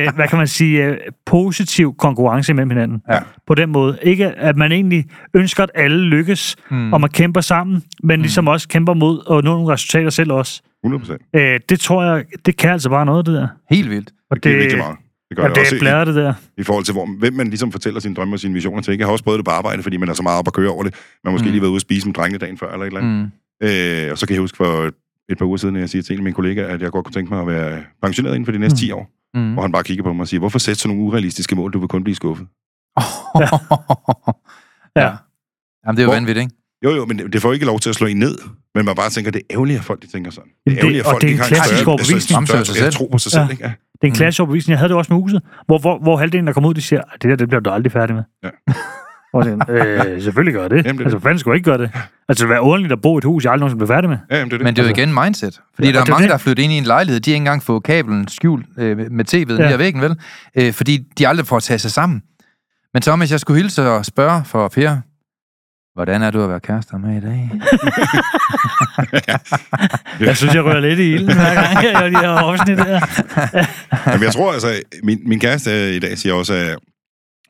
[0.08, 3.02] øh, hvad kan man sige, øh, positiv konkurrence mellem hinanden.
[3.12, 3.20] Ja.
[3.48, 3.98] På den måde.
[4.02, 6.78] Ikke at man egentlig ønsker, at alle lykkes, Mm.
[6.78, 6.94] mm.
[6.94, 10.62] og man kæmper sammen, men ligesom også kæmper mod at nå nogle resultater selv også.
[10.84, 11.22] 100 procent.
[11.36, 13.48] Øh, det tror jeg, det kan altså bare noget, det der.
[13.72, 14.12] Helt vildt.
[14.32, 14.98] Og Det, det er virkelig meget.
[15.30, 16.34] Det gør og det, også er bladret, det der.
[16.58, 18.92] i, forhold til, hvor, hvem man ligesom fortæller sine drømme og sine visioner til.
[18.92, 19.02] Ikke?
[19.02, 20.70] Jeg har også prøvet det på arbejde, fordi man er så meget op at køre
[20.70, 20.94] over det.
[21.24, 21.48] Man har måske Mm.
[21.50, 21.52] mm.
[21.52, 23.32] lige været ude at spise med drengene dagen før, eller et eller andet.
[23.62, 24.06] Mm.
[24.06, 24.92] Øh, og så kan jeg huske for
[25.30, 27.06] et par uger siden, at jeg siger til en af mine kollegaer, at jeg godt
[27.06, 28.78] kunne tænke mig at være pensioneret inden for de næste Mm.
[28.78, 29.10] 10 år.
[29.34, 29.54] Mm.
[29.54, 31.74] Hvor han bare kigger på mig og siger, hvorfor sætte sådan nogle urealistiske mål?
[31.74, 32.48] Du vil kun blive skuffet.
[35.02, 35.10] ja.
[35.86, 36.56] Jamen, det er jo Hvor- vanvittigt, ikke?
[36.86, 38.38] Jo, jo, men det får ikke lov til at slå en ned.
[38.76, 40.52] Men man bare tænker, det er ærgerligt, at folk de tænker sådan.
[40.66, 42.40] Det er ærgerligt, at og folk det er ikke en klassisk større, overbevisning.
[42.40, 42.94] altså, sig større, selv.
[42.94, 43.44] tro på sig selv.
[43.44, 43.50] Ja.
[43.52, 43.64] Ikke?
[43.64, 43.72] Ja.
[44.02, 44.72] Det er en klassisk overbevisning.
[44.72, 47.02] Jeg havde det også med huset, hvor, hvor, hvor halvdelen, der kommer ud, de siger,
[47.02, 48.24] "Ej, det der, det bliver du aldrig færdig med.
[48.44, 48.50] Ja.
[49.34, 49.66] Og tænker,
[50.16, 50.86] øh, selvfølgelig gør jeg det.
[50.86, 51.92] Jamen, det altså, fanden skulle jeg ikke gøre det?
[52.30, 54.18] Altså, det være ordentligt at bo i et hus, jeg aldrig nogensinde bliver færdig med.
[54.32, 54.64] Ja, jamen, det er det.
[54.66, 55.62] Men det er jo Altså- igen mindset.
[55.76, 56.30] Fordi Ja, der er mange, det.
[56.30, 58.98] der er flyttet ind i en lejlighed, de har ikke engang fået kabelen skjult øh,
[59.12, 59.72] med tv'et ja.
[59.72, 60.16] Ad væggen, vel?
[60.58, 62.22] Øh, fordi de aldrig får taget sig sammen.
[62.94, 64.98] Men Thomas, jeg skulle hilse og spørge for Per,
[65.96, 67.52] hvordan er du at være kærester med i dag?
[70.20, 73.00] Jeg synes, jeg rører lidt i ilden, hver gang jeg gør de her afsnit der.
[74.08, 76.78] Jamen, jeg tror altså, min, min kæreste i dag siger også, at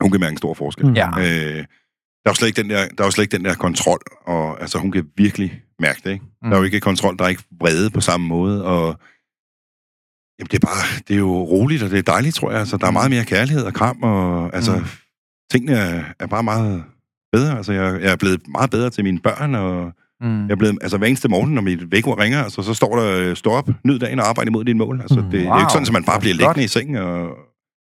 [0.04, 0.86] hun kan mærke en stor forskel.
[0.88, 0.94] Mm.
[0.94, 1.10] Ja.
[1.20, 1.56] Øh,
[2.24, 4.00] der er jo slet ikke den der, der, er jo slet ikke den der kontrol,
[4.26, 6.26] og altså, hun kan virkelig mærke det, ikke?
[6.42, 6.50] Mm.
[6.50, 8.86] Der er jo ikke kontrol, der er ikke vrede på samme måde, og
[10.40, 12.60] jamen, det er bare, det er jo roligt, og det er dejligt, tror jeg.
[12.60, 14.78] Altså, der er meget mere kærlighed og kram, og altså, Mm.
[14.80, 14.86] mm.
[15.52, 16.84] tingene er, er bare meget
[17.34, 17.58] bedre.
[17.58, 20.44] Altså, jeg, jeg er blevet meget bedre til mine børn, og Mm.
[20.46, 23.36] jeg er blevet, altså hver eneste morgen, når mit vækord ringer, altså, så står der,
[23.36, 25.02] stå op, nyd dagen og arbejde imod dine mål.
[25.02, 25.24] Altså, Mm.
[25.24, 25.60] det, det er Wow.
[25.60, 27.30] ikke sådan, at man bare bliver liggende i sengen og,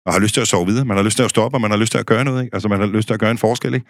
[0.07, 0.85] og har lyst til at sove videre.
[0.85, 2.45] Man har lyst til at stå op, og man har lyst til at gøre noget.
[2.45, 2.55] Ikke?
[2.55, 3.75] Altså, man har lyst til at gøre en forskel.
[3.75, 3.87] Ikke?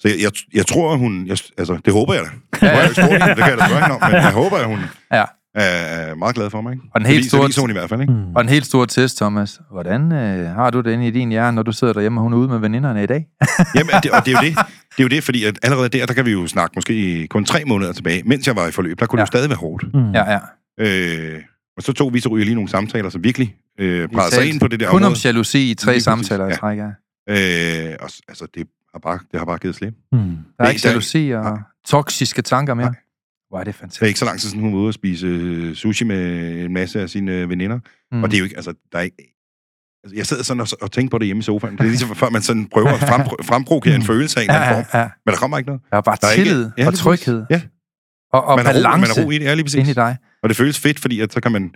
[0.00, 1.26] Så jeg, jeg, jeg tror, hun...
[1.26, 2.66] Jeg, altså, det håber jeg da.
[2.66, 2.88] Ja, ja.
[2.88, 4.78] Det, det kan jeg da spørge hende om, men jeg håber, at hun
[5.12, 5.24] Ja.
[5.54, 6.72] er, meget glad for mig.
[6.72, 6.82] Ikke?
[6.94, 8.00] Og den helt store- hun i hvert fald.
[8.00, 8.12] Ikke?
[8.12, 8.34] Mm.
[8.36, 9.60] Og en helt stor test, Thomas.
[9.72, 12.32] Hvordan øh, har du det inde i din hjerne, når du sidder derhjemme, og hun
[12.32, 13.26] er ude med veninderne i dag?
[13.76, 14.56] Jamen, det, og det er jo det.
[14.96, 17.44] Det er jo det, fordi at allerede der, der kan vi jo snakke måske kun
[17.44, 18.22] tre måneder tilbage.
[18.26, 19.24] Mens jeg var i forløb, der kunne Ja.
[19.24, 19.94] det jo stadig være hårdt.
[19.94, 20.12] Mm.
[20.12, 20.38] Ja, ja.
[20.80, 21.40] Øh,
[21.76, 24.60] og så tog vi så ryger lige nogle samtaler, som virkelig øh, brændte sig ind
[24.60, 25.20] på det der Kun om område.
[25.24, 26.54] jalousi i tre samtaler i ja.
[26.56, 26.86] træk, ja.
[27.30, 29.94] Øh, og, altså, det har bare, det har bare givet slip.
[30.12, 30.18] Mm.
[30.18, 31.58] Der er Nej, ikke der- jalousi og Nej.
[31.86, 32.86] toksiske tanker mere.
[32.86, 32.94] Nej.
[33.48, 34.02] Hvor er det Det er fantastisk.
[34.08, 37.00] ikke så lang tid siden, hun var ude og spise øh, sushi med en masse
[37.00, 37.78] af sine øh, veninder.
[38.12, 38.22] Mm.
[38.22, 39.16] Og det er jo ikke, altså, der er ikke...
[40.04, 41.72] Altså, jeg sad sådan og, og tænkte på det hjemme i sofaen.
[41.74, 44.60] Det er ligesom før, man sådan prøver at frem, fremprovokere en følelse af en eller
[44.62, 44.98] ja, anden form.
[44.98, 45.08] ja, ja.
[45.26, 45.82] Men der kommer ikke noget.
[45.90, 47.60] Der er bare Der er ikke- tillid Ja, og tryghed Ja,
[48.32, 49.78] og, og man, har ro, man balance har ro i det, ja, lige præcis.
[49.80, 50.16] ind i dig.
[50.44, 51.74] Og det føles fedt, fordi at, så kan man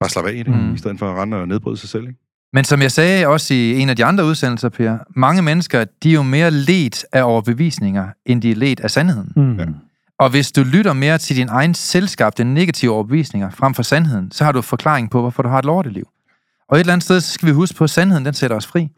[0.00, 0.74] bare slappe af i det, Mm.
[0.74, 2.02] i stedet for at rende og nedbryde sig selv.
[2.08, 2.18] Ikke?
[2.52, 6.10] Men som jeg sagde også i en af de andre udsendelser, Per, mange mennesker, de
[6.10, 9.32] er jo mere let af overbevisninger, end de er let af sandheden.
[9.36, 9.56] Mm.
[9.58, 9.66] Ja.
[10.18, 14.44] Og hvis du lytter mere til din egen selskabte negative overbevisninger frem for sandheden, så
[14.44, 16.08] har du forklaring på, hvorfor du har et lorteliv.
[16.68, 18.66] Og et eller andet sted, så skal vi huske på, at sandheden, den sætter os
[18.66, 18.88] fri.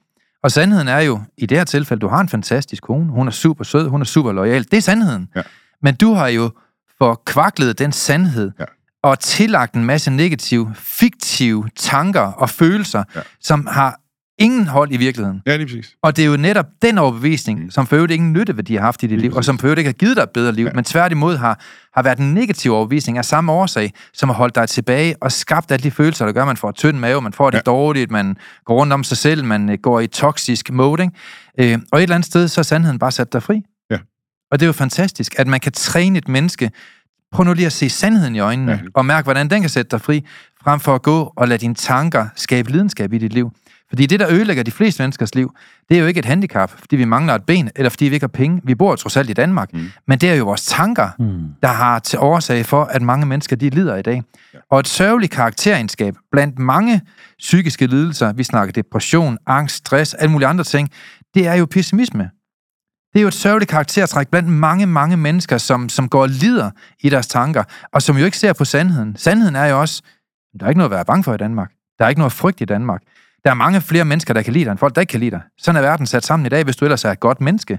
[0.43, 3.33] Og sandheden er jo, i det her tilfælde, du har en fantastisk kone, hun er
[3.33, 4.65] super sød, hun er super lojal.
[4.65, 5.29] Det er sandheden.
[5.37, 5.43] Ja.
[5.83, 6.51] Men du har jo
[6.99, 8.65] forkvaklet den sandhed, Ja.
[9.03, 13.21] Og tillagt en masse negative, fiktive tanker og følelser, Ja.
[13.41, 14.01] som har
[14.39, 15.43] ingen hold i virkeligheden.
[15.47, 15.95] Ja, lige præcis.
[16.03, 17.71] Og det er jo netop den overbevisning, Mm.
[17.71, 19.47] som for øvrigt ingen nytteværdi har haft i dit Lige liv, og præcis.
[19.47, 20.73] som for øvrigt ikke har givet dig et bedre liv, Ja.
[20.75, 21.61] men tværtimod har,
[21.95, 25.71] har været en negativ overbevisning af samme årsag, som har holdt dig tilbage og skabt
[25.73, 27.63] alle de følelser, der gør, at man får tynd mave, man får det Ja.
[27.63, 31.03] dårligt, man går rundt om sig selv, man øh, går i toksisk mode.
[31.03, 31.73] Ikke?
[31.75, 33.63] Øh, og et eller andet sted, så er sandheden bare sat dig fri.
[33.91, 33.97] Ja.
[34.53, 36.71] Og det er jo fantastisk, at man kan træne et menneske.
[37.33, 38.79] Prøv nu lige at se sandheden i øjnene, Ja.
[38.95, 40.25] og mærke, hvordan den kan sætte dig fri,
[40.65, 43.51] frem for at gå og lade dine tanker skabe lidenskab i dit liv.
[43.89, 45.55] Fordi det, der ødelægger de fleste menneskers liv,
[45.89, 48.25] det er jo ikke et handicap, fordi vi mangler et ben, eller fordi vi ikke
[48.25, 48.61] har penge.
[48.65, 49.73] Vi bor trods alt i Danmark.
[49.73, 49.91] Mm.
[50.09, 51.41] Men det er jo vores tanker, Mm.
[51.63, 54.23] der har til årsag for, at mange mennesker de lider i dag.
[54.55, 54.59] Ja.
[54.71, 57.01] Og et sørgeligt karakteregenskab blandt mange
[57.39, 60.89] psykiske lidelser, vi snakker depression, angst, stress, alle mulige andre ting,
[61.35, 62.31] det er jo pessimisme.
[63.13, 66.71] Det er jo et sørgeligt karaktertræk blandt mange, mange mennesker, som, som går og lider
[67.01, 69.17] i deres tanker, og som jo ikke ser på sandheden.
[69.17, 70.03] Sandheden er jo også,
[70.61, 71.71] der er ikke noget at være bange for i Danmark.
[71.99, 73.01] Der er ikke noget frygt i Danmark.
[73.45, 75.31] Der er mange flere mennesker, der kan lide dig, end folk, der ikke kan lide
[75.31, 75.41] dig.
[75.59, 77.79] Sådan er verden sat sammen i dag, hvis du ellers er et godt menneske.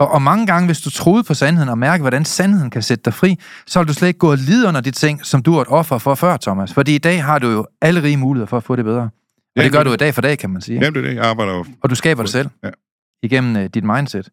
[0.00, 3.02] Og, og mange gange, hvis du troede på sandheden og mærke, hvordan sandheden kan sætte
[3.04, 5.54] dig fri, så vil du slet ikke gå og lide under de ting, som du
[5.56, 6.72] er et offer for før, Thomas.
[6.74, 9.02] Fordi i dag har du jo alle rige muligheder for at få det bedre.
[9.02, 9.10] Og
[9.56, 10.78] Ja, det gør det- du i dag for dag, kan man sige.
[10.80, 11.16] Jamen, det er det.
[11.16, 11.64] Jeg arbejder jo...
[11.82, 12.70] Og du skaber det selv Ja.
[13.22, 14.28] igennem øh, dit mindset.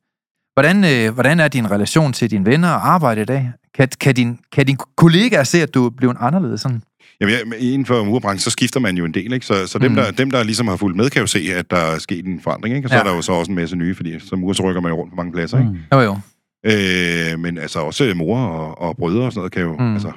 [0.53, 3.51] Hvordan, øh, hvordan er din relation til dine venner og arbejde i dag?
[3.75, 6.61] Kan, kan, din, kan din kollegaer se, at du er blevet anderledes?
[6.61, 6.83] Sådan?
[7.21, 9.45] Jamen, inden for murbranchen, så skifter man jo en del, ikke?
[9.45, 9.95] Så, så dem, Mm.
[9.95, 12.41] der, dem, der ligesom har fulgt med, kan jo se, at der er sket en
[12.41, 12.85] forandring, ikke?
[12.85, 12.99] Og så Ja.
[13.01, 14.97] er der jo så også en masse nye, fordi som mur, så rykker man jo
[14.97, 15.71] rundt på mange pladser, ikke?
[15.71, 15.77] Mm.
[15.93, 16.17] Jo, jo.
[16.65, 19.93] Øh, men altså også mor og, og brødre og sådan noget kan jo, Mm.
[19.93, 20.11] altså,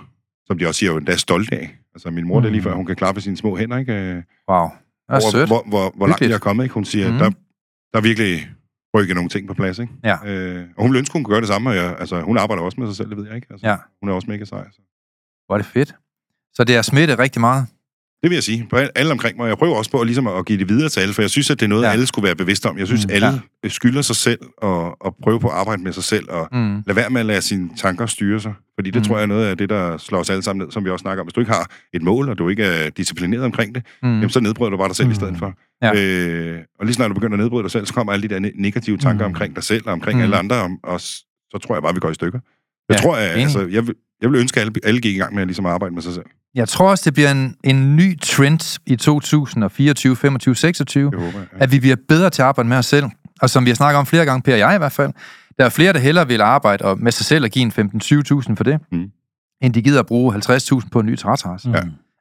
[0.47, 1.77] som de også siger, jo endda stolte af.
[1.95, 2.43] Altså min mor, mm.
[2.43, 2.65] det er lige Mm.
[2.65, 3.93] før, hun kan klappe sine små hænder, ikke?
[3.93, 4.69] Øh, Wow.
[5.09, 5.49] Det er over, sødt.
[5.49, 6.75] hvor, hvor, hvor langt jeg er kommet, ikke?
[6.75, 7.19] Hun siger, mm.
[7.19, 7.31] der,
[7.93, 8.49] der er virkelig
[8.95, 9.93] rykket nogle ting på plads, ikke?
[10.05, 10.17] Ja.
[10.27, 12.63] Øh, og hun ville ønske, hun kunne gøre det samme, og jeg, altså, hun arbejder
[12.63, 13.47] også med sig selv, det ved jeg ikke.
[13.51, 13.77] Altså, Ja.
[14.01, 14.65] Hun er også mega sej.
[14.73, 14.81] Så.
[15.47, 15.95] Hvor er det fedt.
[16.53, 17.67] Så det er smittet rigtig meget.
[18.25, 18.67] Det vil jeg sige.
[18.71, 19.49] På alle omkring mig.
[19.49, 21.51] Jeg prøver også på at, ligesom at give det videre til alle, for jeg synes,
[21.51, 21.91] at det er noget, Ja.
[21.93, 22.79] alle skulle være bevidste om.
[22.79, 23.13] Jeg synes, Mm.
[23.13, 23.27] alle
[23.65, 23.69] ja.
[23.69, 26.83] skylder sig selv og, og prøve på at arbejde med sig selv, og Mm.
[26.87, 28.55] lad være med at lade sine tanker styre sig.
[28.79, 29.05] Fordi det Mm.
[29.05, 31.03] tror jeg er noget af det, der slår os alle sammen ned, som vi også
[31.03, 31.27] snakker om.
[31.27, 34.09] Hvis du ikke har et mål, og du ikke er disciplineret omkring det, Mm.
[34.09, 35.13] jamen, så nedbryder du bare dig selv mm.
[35.13, 35.55] i stedet for.
[35.83, 35.93] Ja.
[35.97, 38.41] Øh, og lige snart du begynder at nedbryde dig selv, så kommer alle de der
[38.49, 39.33] ne- negative tanker Mm.
[39.35, 40.23] omkring dig selv og omkring Mm.
[40.25, 42.39] alle andre, og, og så tror jeg bare, vi går i stykker.
[42.89, 43.43] Jeg Ja, tror, at, enig.
[43.43, 45.67] altså, jeg, vil, jeg vil ønske, at alle, alle gik i gang med at ligesom
[45.67, 46.25] arbejde med sig selv.
[46.55, 51.39] Jeg tror også, det bliver en, en ny trend i 2024, 25, 26, Det håber.
[51.39, 51.45] Ja.
[51.65, 53.07] at vi bliver bedre til at arbejde med os selv.
[53.41, 55.13] Og som vi har snakket om flere gange, Per og jeg i hvert fald,
[55.59, 58.55] der er flere, der hellere vil arbejde og med sig selv og give en 15-20.000
[58.57, 59.05] for det, Mm.
[59.63, 61.67] end de gider at bruge 50.000 på en ny trætras.
[61.67, 61.73] Mm.
[61.75, 61.81] Ja.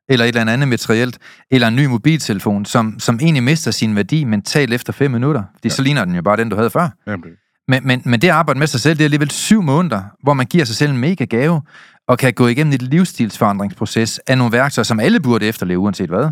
[0.10, 1.18] Eller et eller andet materielt,
[1.52, 5.44] eller en ny mobiltelefon, som, som egentlig mister sin værdi mentalt efter 5 minutter.
[5.56, 5.74] Fordi ja.
[5.74, 6.90] så ligner den jo bare den, du havde før.
[7.08, 7.32] Jamen, det.
[7.68, 10.34] Men, men, men det at arbejde med sig selv, det er alligevel syv måneder, hvor
[10.34, 11.62] man giver sig selv en mega gave,
[12.08, 16.30] og kan gå igennem et livsstilsforandringsproces af nogle værktøjer, som alle burde efterleve, uanset hvad.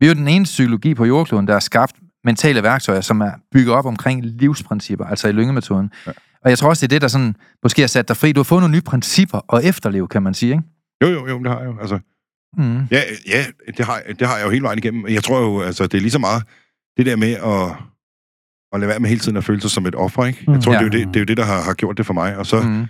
[0.00, 3.30] Vi er jo den eneste psykologi på jordkloden, der har skabt mentale værktøjer, som er
[3.52, 5.90] bygget op omkring livsprincipper, altså i lyngemetoden.
[6.06, 6.12] Ja.
[6.44, 8.32] Og jeg tror også, det er det, der sådan, måske har sat dig fri.
[8.32, 10.62] Du har fået nogle nye principper at efterleve, kan man sige, ikke?
[11.02, 11.78] Jo, jo, jo, det har jeg jo.
[11.80, 11.98] Altså,
[12.58, 12.86] Mm.
[12.90, 13.44] Ja, ja
[13.76, 15.08] det, har, det har jeg jo hele vejen igennem.
[15.08, 16.42] Jeg tror jo, altså, det er lige så meget
[16.96, 17.76] det der med at,
[18.72, 20.44] at lade være med hele tiden at føle sig som et offer, ikke?
[20.46, 20.60] Jeg Mm.
[20.62, 20.78] tror, Ja.
[20.78, 22.36] det, er jo det, det er jo det, der har, har gjort det for mig.
[22.36, 22.86] Og så, mm.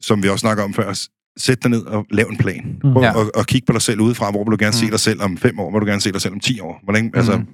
[0.00, 0.92] Som vi også snakker om før,
[1.36, 2.78] sæt dig ned og lav en plan.
[2.84, 2.92] Mm.
[2.92, 3.18] Prøv Ja.
[3.18, 3.20] ja.
[3.20, 4.30] at, at kigge på dig selv udefra.
[4.30, 4.86] Hvor vil du gerne Mm.
[4.86, 5.70] se dig selv om fem år?
[5.70, 6.80] Hvor vil du gerne se dig selv om ti år?
[6.84, 7.46] Hvordan, altså, Mm.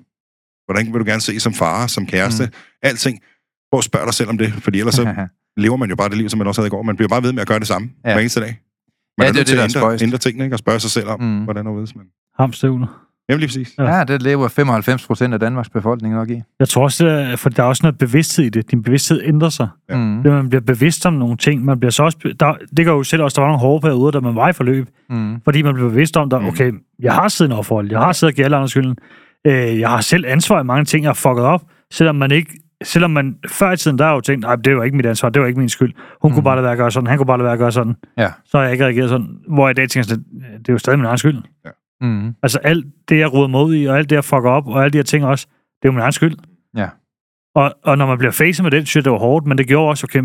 [0.67, 2.45] hvordan vil du gerne se som far, som kæreste?
[2.45, 2.51] Mm.
[2.53, 2.89] Mm.
[2.89, 3.21] Alting.
[3.73, 5.29] Prøv at spørge dig selv om det, fordi ellers så
[5.65, 6.83] lever man jo bare det liv, som man også havde i går.
[6.83, 8.09] Man bliver bare ved med at gøre det samme Ja.
[8.11, 8.15] ja.
[8.15, 8.49] hver eneste dag.
[8.49, 8.55] Ja,
[9.19, 10.55] Man det er nødt til at ændre, tingene, ikke?
[10.55, 11.27] og spørge sig selv om, Mm.
[11.27, 11.45] mm.
[11.45, 12.07] hvordan og man...
[12.39, 13.06] Hamstøvler.
[13.29, 13.75] Jamen lige præcis.
[13.79, 13.97] Ja.
[13.97, 16.43] Ja, det lever 95 procent af Danmarks befolkning nok i.
[16.61, 18.71] Jeg tror også, for der er også noget bevidsthed i det.
[18.71, 19.69] Din bevidsthed ændrer sig.
[19.91, 19.97] Ja.
[19.97, 20.23] Mm.
[20.23, 21.65] Det, man bliver bevidst om nogle ting.
[21.65, 24.11] Man bliver så også, der, det gør jo selv også, der var nogle hårde perioder,
[24.11, 24.89] da man var i forløb.
[25.11, 25.41] Mm.
[25.45, 26.47] Fordi man bliver bevidst om, der, Mm.
[26.47, 26.73] okay,
[27.03, 27.91] jeg har siden overforhold.
[27.91, 28.97] Jeg har siddet og givet alle andre skylden.
[29.47, 31.63] Øh, jeg har selv ansvar i mange ting, jeg har fucket op.
[31.93, 34.83] Selvom man ikke selvom man før i tiden, der har jo tænkt, nej, det var
[34.85, 35.93] ikke mit ansvar, det var ikke min skyld.
[36.23, 36.35] Hun mm.
[36.35, 37.95] kunne bare lade være at gøre sådan, han kunne bare lade være at gøre sådan.
[38.19, 38.29] Ja.
[38.45, 39.27] Så har jeg ikke reageret sådan.
[39.49, 40.25] Hvor jeg i dag tænker, sådan,
[40.59, 41.37] det er jo stadig min egen skyld.
[42.01, 42.35] Mm.
[42.43, 44.91] Altså alt det, jeg ruder ud i, og alt det, jeg fucker op, og alle
[44.93, 45.47] de her ting også,
[45.83, 46.37] det er jo min egen skyld.
[46.77, 46.89] Ja.
[47.55, 49.67] Og, og når man bliver facet med det, synes jeg, det var hårdt, men det
[49.69, 50.23] gjorde også, okay,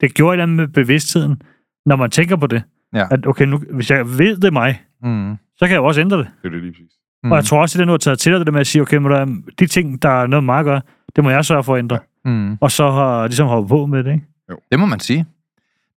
[0.00, 1.42] det gjorde et eller andet med bevidstheden,
[1.86, 2.62] når man tænker på det.
[2.94, 3.06] Ja.
[3.10, 5.36] At okay, nu, hvis jeg ved det mig, Mm.
[5.56, 6.26] så kan jeg jo også ændre det.
[6.42, 6.90] Det er det lige præcis.
[7.24, 7.32] Mm.
[7.32, 8.66] Og jeg tror også, at det nu har taget til dig, det der med at
[8.66, 9.26] sige, okay, må der,
[9.58, 10.80] de ting, der er noget med mig at gøre,
[11.16, 11.98] det må jeg sørge for at ændre.
[12.24, 12.56] Mm.
[12.60, 14.26] Og så har ligesom hoppet på med det, ikke?
[14.70, 15.26] Det må man sige.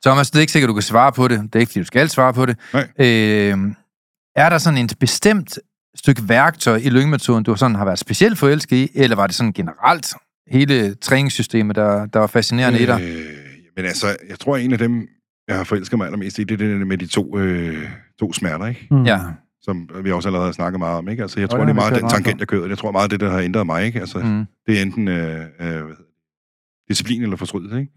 [0.05, 1.39] Thomas, det er ikke sikkert, du kan svare på det.
[1.39, 2.57] Det er ikke, fordi du skal svare på det.
[2.73, 2.87] Nej.
[2.99, 3.57] Øh,
[4.39, 5.59] er der sådan en bestemt
[5.95, 9.53] stykke værktøj i lyngemetoden, du sådan har været specielt forelsket i, eller var det sådan
[9.53, 10.13] generelt
[10.47, 13.01] hele træningssystemet, der, der var fascinerende øh, i dig?
[13.01, 13.25] Øh,
[13.75, 15.07] men altså, jeg tror, en af dem,
[15.47, 18.65] jeg har forelsket mig allermest i, det er det med de to, øh, to smerter,
[18.65, 18.87] ikke?
[18.91, 19.03] Mm.
[19.03, 19.19] Ja.
[19.61, 21.21] Som vi også allerede har snakket meget om, ikke?
[21.23, 22.67] Altså, jeg Og tror, det det er meget den tangent, jeg kører.
[22.67, 23.99] Jeg tror meget, det, der har ændret mig, ikke?
[23.99, 24.45] Altså, Mm.
[24.67, 25.95] det er enten øh, øh, hvad hedder det,
[26.89, 27.91] disciplin eller fortrydelse, ikke?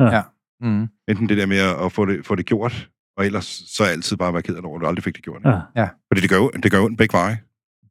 [0.61, 0.87] Mm.
[1.09, 4.17] Enten det der med at at få det, få det gjort, og ellers så altid
[4.17, 5.43] bare være ked af det over, at du aldrig fik det gjort.
[5.77, 5.89] Ja.
[6.09, 7.39] Fordi det gør det gør ondt begge veje.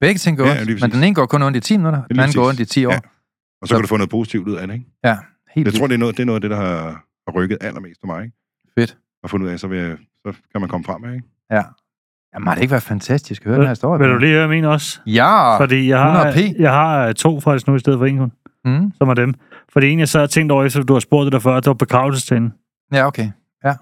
[0.02, 2.20] Begge ting går Ja, ondt, men den ene går kun ondt i 10 minutter, den
[2.20, 2.92] anden går ondt i 10 år.
[2.92, 2.98] Ja.
[3.62, 4.86] Og så Så- kan du få noget positivt ud af det, ikke?
[5.04, 5.18] Ja,
[5.56, 6.82] helt Jeg tror, det er noget, det er noget af det, der har,
[7.28, 8.38] har rykket allermest for mig, ikke?
[8.80, 8.98] Fedt.
[9.24, 9.98] Og fundet ud af, så, vil jeg,
[10.28, 11.28] så kan man komme frem med, ikke?
[11.52, 11.64] Ja.
[12.34, 14.00] Jamen, har det ikke været fantastisk at høre den her historie?
[14.00, 15.00] Vil du lige høre min også?
[15.06, 15.58] Ja!
[15.60, 16.62] Fordi jeg har, 100p.
[16.62, 18.32] jeg har øh, to faktisk nu i stedet for en kun,
[18.66, 18.92] Mm.
[18.98, 19.34] som er dem.
[19.74, 21.68] Fordi en, jeg så har tænkt over, efter du har spurgt det der før, det
[21.68, 22.54] var begravelsestænden.
[22.94, 23.30] Ja, okay.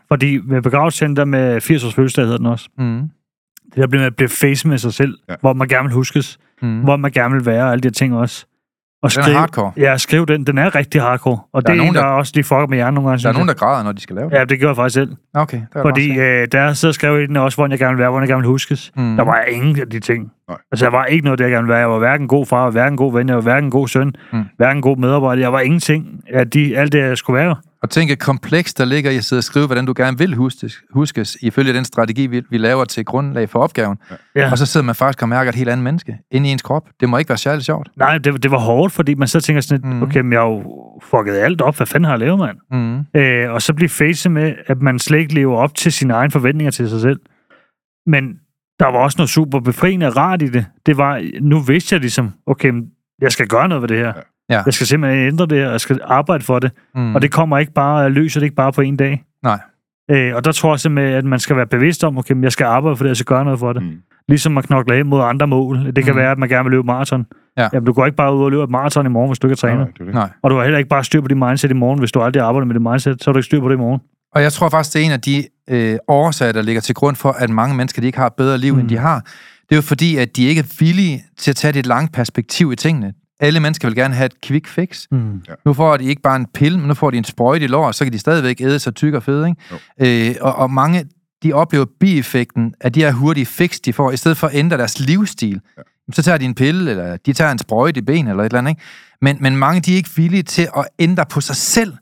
[0.07, 2.69] Fordi med begravelsestænden, der med 80 års fødselsdag hedder den også.
[2.77, 3.01] Mm.
[3.65, 5.33] Det der bliver med at blive face med sig selv, Ja.
[5.33, 5.37] ja.
[5.41, 6.79] hvor man gerne vil huskes, Mm.
[6.79, 8.45] hvor man gerne vil være, og alle de her ting også.
[9.03, 9.71] Og Den er hardcore.
[9.77, 10.43] Ja, skriv den.
[10.47, 11.39] Den er rigtig hardcore.
[11.53, 13.09] Og Der er det er, nogen, en, der, der- også lige fucker med hjernen nogle
[13.09, 13.23] gange.
[13.23, 13.55] Der er nogen, jeg.
[13.55, 14.35] der græder, når de skal lave det.
[14.35, 15.15] Ja, det gjorde jeg faktisk selv.
[15.33, 18.01] Okay, der er Fordi øh, der og skrev i den også, hvordan jeg gerne vil
[18.01, 18.91] være, hvordan jeg gerne vil huskes.
[18.95, 19.15] Mm.
[19.15, 20.31] Der var ingen af de ting.
[20.49, 20.57] Nej.
[20.71, 21.79] Altså, der var ikke noget, der jeg gerne ville være.
[21.79, 24.43] Jeg var hverken god far, jeg hverken god ven, jeg var hverken god søn, mm.
[24.57, 25.41] hverken god medarbejder.
[25.41, 27.55] Jeg var ingenting af de, alt det, jeg skulle være.
[27.83, 30.33] Og tænk et kompleks, der ligger i at sidde og skrive, hvordan du gerne vil
[30.35, 33.97] huskes, huskes ifølge den strategi, vi, vi laver til grundlag for opgaven.
[34.35, 34.51] Ja.
[34.51, 36.89] Og så sidder man faktisk og mærker et helt andet menneske inde i ens krop.
[36.99, 37.89] Det må ikke være særlig sjovt.
[37.97, 39.95] Nej, det, det var hårdt, fordi man så tænker sådan, Mm.
[39.95, 40.03] mm.
[40.03, 40.63] okay, men jeg har jo
[41.03, 41.75] fucket alt op.
[41.77, 42.57] Hvad fanden har jeg lavet, mand?
[42.71, 43.19] Mm.
[43.21, 46.31] Øh, og så blive facet med, at man slet ikke lever op til sine egne
[46.31, 47.19] forventninger til sig selv.
[48.05, 48.23] Men
[48.79, 50.65] der var også noget super befriende og rart i det.
[50.85, 52.83] Det var, nu vidste jeg ligesom, okay, men
[53.21, 54.05] jeg skal gøre noget ved det her.
[54.07, 54.21] Ja.
[54.65, 56.71] Jeg skal simpelthen ændre det her, jeg skal arbejde for det.
[56.95, 57.01] Mm.
[57.01, 57.15] Mm.
[57.15, 59.23] Og det kommer ikke bare, jeg løser det ikke bare på en dag.
[59.43, 59.59] Nej.
[60.11, 62.65] Øh, og der tror jeg simpelthen, at man skal være bevidst om, okay, jeg skal
[62.65, 63.83] arbejde for det, jeg skal gøre noget for det.
[63.83, 63.89] Mm.
[64.27, 65.77] Ligesom at knokle hen mod andre mål.
[65.77, 66.09] Det kan Mm.
[66.11, 66.17] mm.
[66.17, 67.25] være, at man gerne vil løbe maraton.
[67.57, 67.67] Ja.
[67.73, 69.53] Jamen, du går ikke bare ud og løber et maraton i morgen, hvis du ikke
[69.53, 69.77] er træner.
[69.77, 70.13] Nej, det er det.
[70.13, 70.29] Nej.
[70.43, 72.43] Og du har heller ikke bare styr på dit mindset i morgen, hvis du aldrig
[72.43, 74.01] arbejder med dit mindset, så har du ikke styr på det i morgen.
[74.35, 77.15] Og jeg tror faktisk, det er en af de øh, årsager, der ligger til grund
[77.15, 78.79] for, at mange mennesker de ikke har et bedre liv, mm.
[78.79, 78.89] end Mm.
[78.89, 79.19] de har.
[79.69, 82.71] Det er jo fordi, at de ikke er villige til at tage det lange perspektiv
[82.71, 83.13] i tingene.
[83.39, 85.05] Alle mennesker vil gerne have et quick fix.
[85.11, 85.41] Mm.
[85.65, 87.91] Nu får de ikke bare en pille, men nu får de en sprøjte i lår,
[87.91, 89.45] så kan de stadigvæk æde sig tyk og fed.
[89.45, 90.29] Ikke?
[90.29, 91.05] Øh, og, og mange,
[91.43, 94.77] de oplever bieffekten af de her hurtige fix, de får, i stedet for at ændre
[94.77, 95.61] deres livsstil.
[95.77, 95.81] Ja.
[96.13, 98.59] Så tager de en pille, eller de tager en sprøjte i ben, eller et eller
[98.59, 98.71] andet.
[98.71, 98.81] Ikke?
[99.21, 101.93] Men, men mange, de er ikke villige til at ændre på sig selv,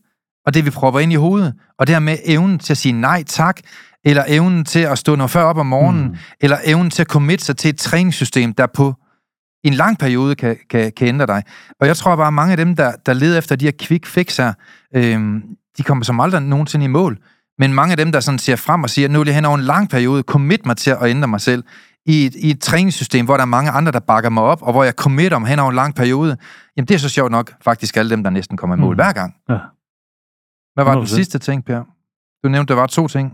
[0.46, 1.54] og det vi propper ind i hovedet.
[1.80, 3.60] Og dermed evnen til at sige nej tak,
[4.06, 6.08] eller evnen til at stå noget før op om morgenen.
[6.08, 6.16] Mm.
[6.42, 8.96] eller evnen til at committe sig til et træningssystem, der på
[9.68, 11.44] en lang periode kan, kan, kan ændre dig.
[11.82, 14.06] Og jeg tror bare, at mange af dem, der, der leder efter de her quick
[14.06, 14.54] fix her,
[14.96, 15.44] øhm,
[15.78, 17.18] de kommer som aldrig nogensinde i mål.
[17.60, 19.58] Men mange af dem, der sådan ser frem og siger, nu vil jeg hen over
[19.58, 21.64] en lang periode commit mig til at ændre mig selv,
[22.08, 24.72] i et, i et træningssystem, hvor der er mange andre, der bakker mig op, og
[24.72, 26.38] hvor jeg committer mig hen over en lang periode,
[26.78, 28.98] jamen det er så sjovt nok faktisk alle dem, der næsten kommer i mål mm.
[28.98, 29.36] Hver gang.
[29.50, 29.58] Ja.
[30.74, 31.08] Hvad var den 100%.
[31.08, 31.84] sidste ting, Per?
[32.44, 33.34] Du nævnte, der var to ting.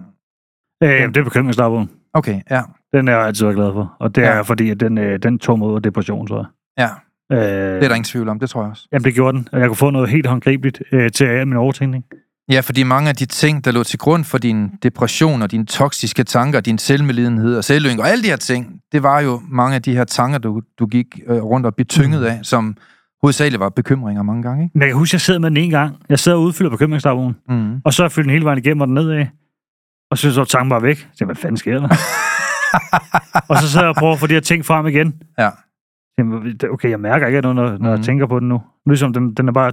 [0.84, 1.90] Øh, det er bekymringsdagbogen.
[2.14, 2.62] Okay, ja.
[2.94, 3.96] Den er jeg altid været glad for.
[4.00, 4.28] Og det Ja.
[4.28, 6.46] er fordi, at den, øh, den tog mig ud af depression, så.
[6.80, 6.90] Ja,
[7.32, 8.88] Øh, det er der ingen tvivl om, det tror jeg også.
[8.92, 9.48] Jamen, det gjorde den.
[9.52, 12.04] Og jeg kunne få noget helt håndgribeligt øh, til af min overtænkning.
[12.52, 15.66] Ja, fordi mange af de ting, der lå til grund for din depression og dine
[15.66, 19.76] toksiske tanker, din selvmedlidenhed og selvlyng og alle de her ting, det var jo mange
[19.76, 22.28] af de her tanker, du, du gik øh, rundt og blev tynget Mm.
[22.28, 22.76] af, som
[23.22, 24.72] hovedsageligt var bekymringer mange gange, ikke?
[24.74, 25.96] Men jeg kan huske, at jeg sad med den en gang.
[26.10, 27.36] Jeg sad og udfylder bekymringsdagbogen.
[27.50, 27.82] Mm.
[27.86, 29.26] Og så fyldte den hele vejen igennem og den nedad.
[30.12, 30.98] Og så så tanken bare væk.
[30.98, 31.88] Så jeg, hvad fanden sker der?
[33.50, 35.14] og så sad jeg og prøvede at få de her ting frem igen.
[35.40, 35.50] Ja.
[36.74, 37.88] Okay, jeg mærker ikke noget, når, når Mhm.
[37.88, 38.62] jeg tænker på den nu.
[38.88, 39.72] Ligesom den, den er bare...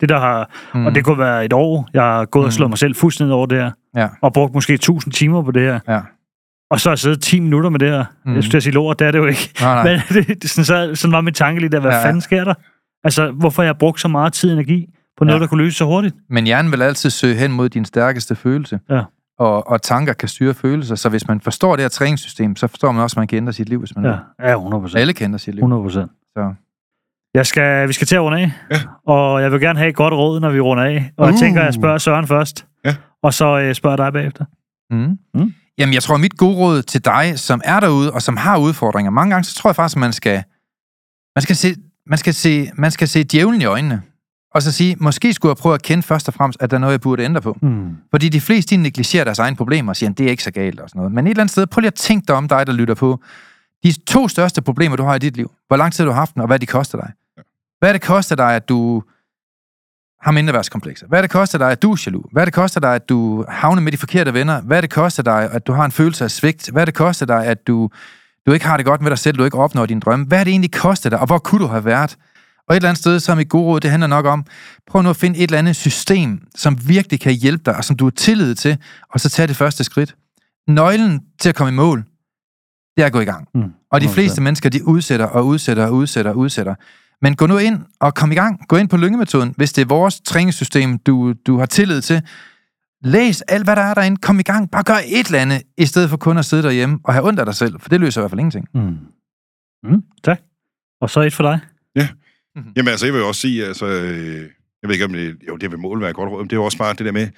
[0.00, 0.50] Det der har...
[0.74, 0.80] Mm.
[0.80, 0.86] Mm.
[0.86, 2.70] Og det kunne være et år, jeg har gået og slået Mhm.
[2.70, 3.70] mig selv fuldstændig over det her.
[3.96, 4.08] Ja.
[4.22, 5.80] Og brugt måske 1000 timer på det her.
[5.88, 6.00] Ja.
[6.70, 7.98] Og så har jeg siddet 10 minutter med det her.
[8.24, 8.30] Mhm.
[8.30, 8.34] Mm.
[8.36, 9.50] Jeg skulle sige lort, det er det jo ikke.
[9.60, 10.02] Nej, nej.
[10.14, 11.80] Men det, sådan, så, sådan var min tanke lige der.
[11.80, 12.54] Hvad Ja, ja, fanden sker der?
[13.04, 14.86] Altså, hvorfor har jeg brugt så meget tid og energi
[15.18, 15.42] på noget, ja.
[15.42, 16.14] der kunne løse så hurtigt?
[16.30, 18.80] Men hjernen vil altid søge hen mod din stærkeste følelse.
[18.90, 19.02] Ja.
[19.38, 20.94] Og, og tanker kan styre følelser.
[20.94, 23.52] Så hvis man forstår det her træningssystem, så forstår man også, at man kan ændre
[23.52, 24.16] sit liv, hvis man Ja,
[24.48, 25.00] ja 100 procent.
[25.00, 25.60] Alle kan ændre sit liv.
[25.62, 26.10] 100 procent.
[26.36, 26.54] Så.
[27.34, 28.76] Jeg skal, vi skal til at runde af, Ja.
[29.06, 31.12] og jeg vil gerne have et godt råd, når vi runder af.
[31.16, 31.38] Og jeg Uh.
[31.40, 32.96] tænker, at jeg spørger Søren først, Ja.
[33.22, 34.44] og så øh, spørger jeg dig bagefter.
[34.90, 35.18] Mm.
[35.34, 35.52] Mm.
[35.78, 39.10] Jamen, jeg tror, mit gode råd til dig, som er derude, og som har udfordringer,
[39.10, 40.42] mange gange, så tror jeg faktisk, at man skal,
[41.36, 41.74] man skal, se,
[42.06, 44.02] man skal, se, man skal se djævlen i øjnene,
[44.54, 46.80] og så sige, måske skulle jeg prøve at kende først og fremmest, at der er
[46.80, 47.56] noget, jeg burde ændre på.
[47.62, 47.96] Mm.
[48.10, 50.80] Fordi de fleste, de negligerer deres egne problemer og siger, det er ikke så galt
[50.80, 51.12] og sådan noget.
[51.12, 53.20] Men et eller andet sted, prøv lige at tænke dig om dig, der lytter på.
[53.84, 55.50] De to største problemer, du har i dit liv.
[55.66, 57.12] Hvor lang tid du har haft dem, og hvad de koster dig.
[57.78, 59.02] Hvad det koster dig, at du
[60.22, 61.06] har mindreværdskomplekser?
[61.06, 62.24] Hvad det koster dig, at du er jaloux?
[62.32, 64.60] Hvad det koster dig, at du havner med de forkerte venner?
[64.60, 66.70] Hvad det koster dig, at du har en følelse af svigt?
[66.70, 67.90] Hvad det koster dig, at du,
[68.46, 70.26] du ikke har det godt med dig selv, du ikke opnår dine drømme?
[70.26, 72.16] Hvad det egentlig koster dig, og hvor kunne du have været?
[72.68, 74.44] Og et eller andet sted, så er mit gode råd, det handler nok om,
[74.86, 77.96] prøv nu at finde et eller andet system, som virkelig kan hjælpe dig, og som
[77.96, 78.78] du har tillid til,
[79.12, 80.16] og så tage det første skridt.
[80.68, 81.98] Nøglen til at komme i mål,
[82.96, 83.48] det er at gå i gang.
[83.54, 83.72] Mm.
[83.92, 84.10] Og de 100%.
[84.10, 86.74] fleste mennesker, de udsætter og udsætter og udsætter og udsætter.
[87.22, 88.68] Men gå nu ind og kom i gang.
[88.68, 92.22] Gå ind på lyngemetoden, hvis det er vores træningssystem, du, du har tillid til.
[93.02, 94.16] Læs alt, hvad der er derinde.
[94.16, 94.70] Kom i gang.
[94.70, 97.40] Bare gør et eller andet, i stedet for kun at sidde derhjemme og have ondt
[97.40, 98.68] af dig selv, for det løser i hvert fald ingenting.
[98.74, 98.98] Mm.
[99.90, 100.02] Mm.
[100.24, 100.40] Tak.
[101.00, 101.60] Og så et for dig.
[102.76, 104.36] Jamen altså, jeg vil også sige, altså, øh,
[104.82, 106.60] jeg ved ikke om det, jo, det vil måle være godt råd, men det er
[106.60, 107.28] jo også bare det der med,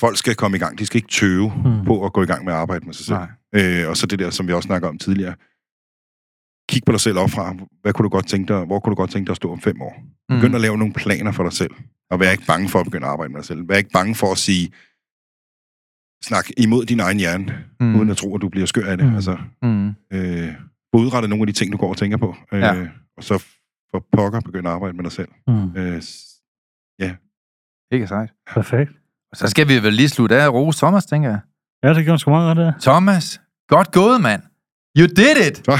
[0.00, 0.78] folk skal komme i gang.
[0.78, 1.84] De skal ikke tøve Mm.
[1.86, 3.18] på at gå i gang med at arbejde med sig selv.
[3.18, 3.82] Nej.
[3.82, 5.34] Øh, og så det der, som vi også snakker om tidligere.
[6.68, 7.54] Kig på dig selv opfra.
[7.82, 9.60] Hvad kunne du godt tænke dig, hvor kunne du godt tænke dig at stå om
[9.60, 10.02] fem år?
[10.28, 10.54] Begynd Mm.
[10.54, 11.70] at lave nogle planer for dig selv.
[12.10, 13.68] Og vær ikke bange for at begynde at arbejde med dig selv.
[13.68, 14.72] Vær ikke bange for at sige,
[16.24, 17.96] snak imod din egen hjerne, Mm.
[17.96, 19.06] uden at tro, at du bliver skør af det.
[19.06, 19.14] Mm.
[19.14, 19.88] Altså, Mm.
[20.12, 20.48] øh,
[20.94, 22.36] få udrettet nogle af de ting, du går og tænker på.
[22.52, 22.86] Øh, Ja.
[23.16, 23.44] Og så
[23.94, 25.28] for pokker begynde at arbejde med dig selv.
[25.48, 25.76] Mm.
[25.76, 26.30] Øh, s-
[27.92, 28.30] Ikke sejt.
[28.54, 28.90] Perfekt.
[29.34, 31.38] Så skal vi vel lige slutte af og rose Thomas, tænker jeg.
[31.84, 32.80] Ja, det gjorde sgu meget godt, det der.
[32.92, 34.42] Thomas, godt gået, mand.
[34.98, 35.66] You did it!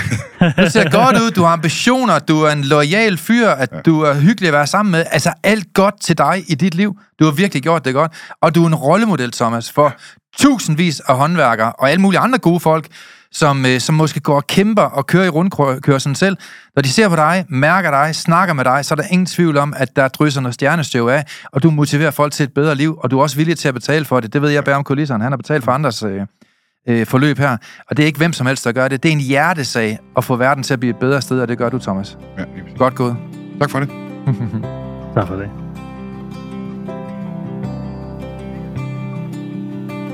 [0.64, 3.80] Du ser godt ud, du har ambitioner, du er en loyal fyr, at Ja.
[3.80, 5.04] du er hyggelig at være sammen med.
[5.10, 6.98] Altså alt godt til dig i dit liv.
[7.18, 8.12] Du har virkelig gjort det godt.
[8.40, 9.94] Og du er en rollemodel, Thomas, for
[10.36, 12.86] tusindvis af håndværkere og alle mulige andre gode folk,
[13.34, 16.36] som, øh, som måske går og kæmper og kører i rundkørselen selv.
[16.74, 19.56] Når de ser på dig, mærker dig, snakker med dig, så er der ingen tvivl
[19.56, 22.98] om, at der drysser noget stjernestøv af, og du motiverer folk til et bedre liv,
[23.02, 24.32] og du er også villig til at betale for det.
[24.32, 25.22] Det ved jeg bag om kulisserne.
[25.24, 26.20] Han har betalt for andres øh,
[26.88, 27.56] øh, forløb her.
[27.90, 29.02] Og det er ikke hvem som helst, der gør det.
[29.02, 31.58] Det er en hjertesag at få verden til at blive et bedre sted, og det
[31.58, 32.18] gør du, Thomas.
[32.38, 32.44] ja.
[32.76, 33.16] Godt gået.
[33.60, 33.88] tak for det.
[35.14, 35.63] Tak for det.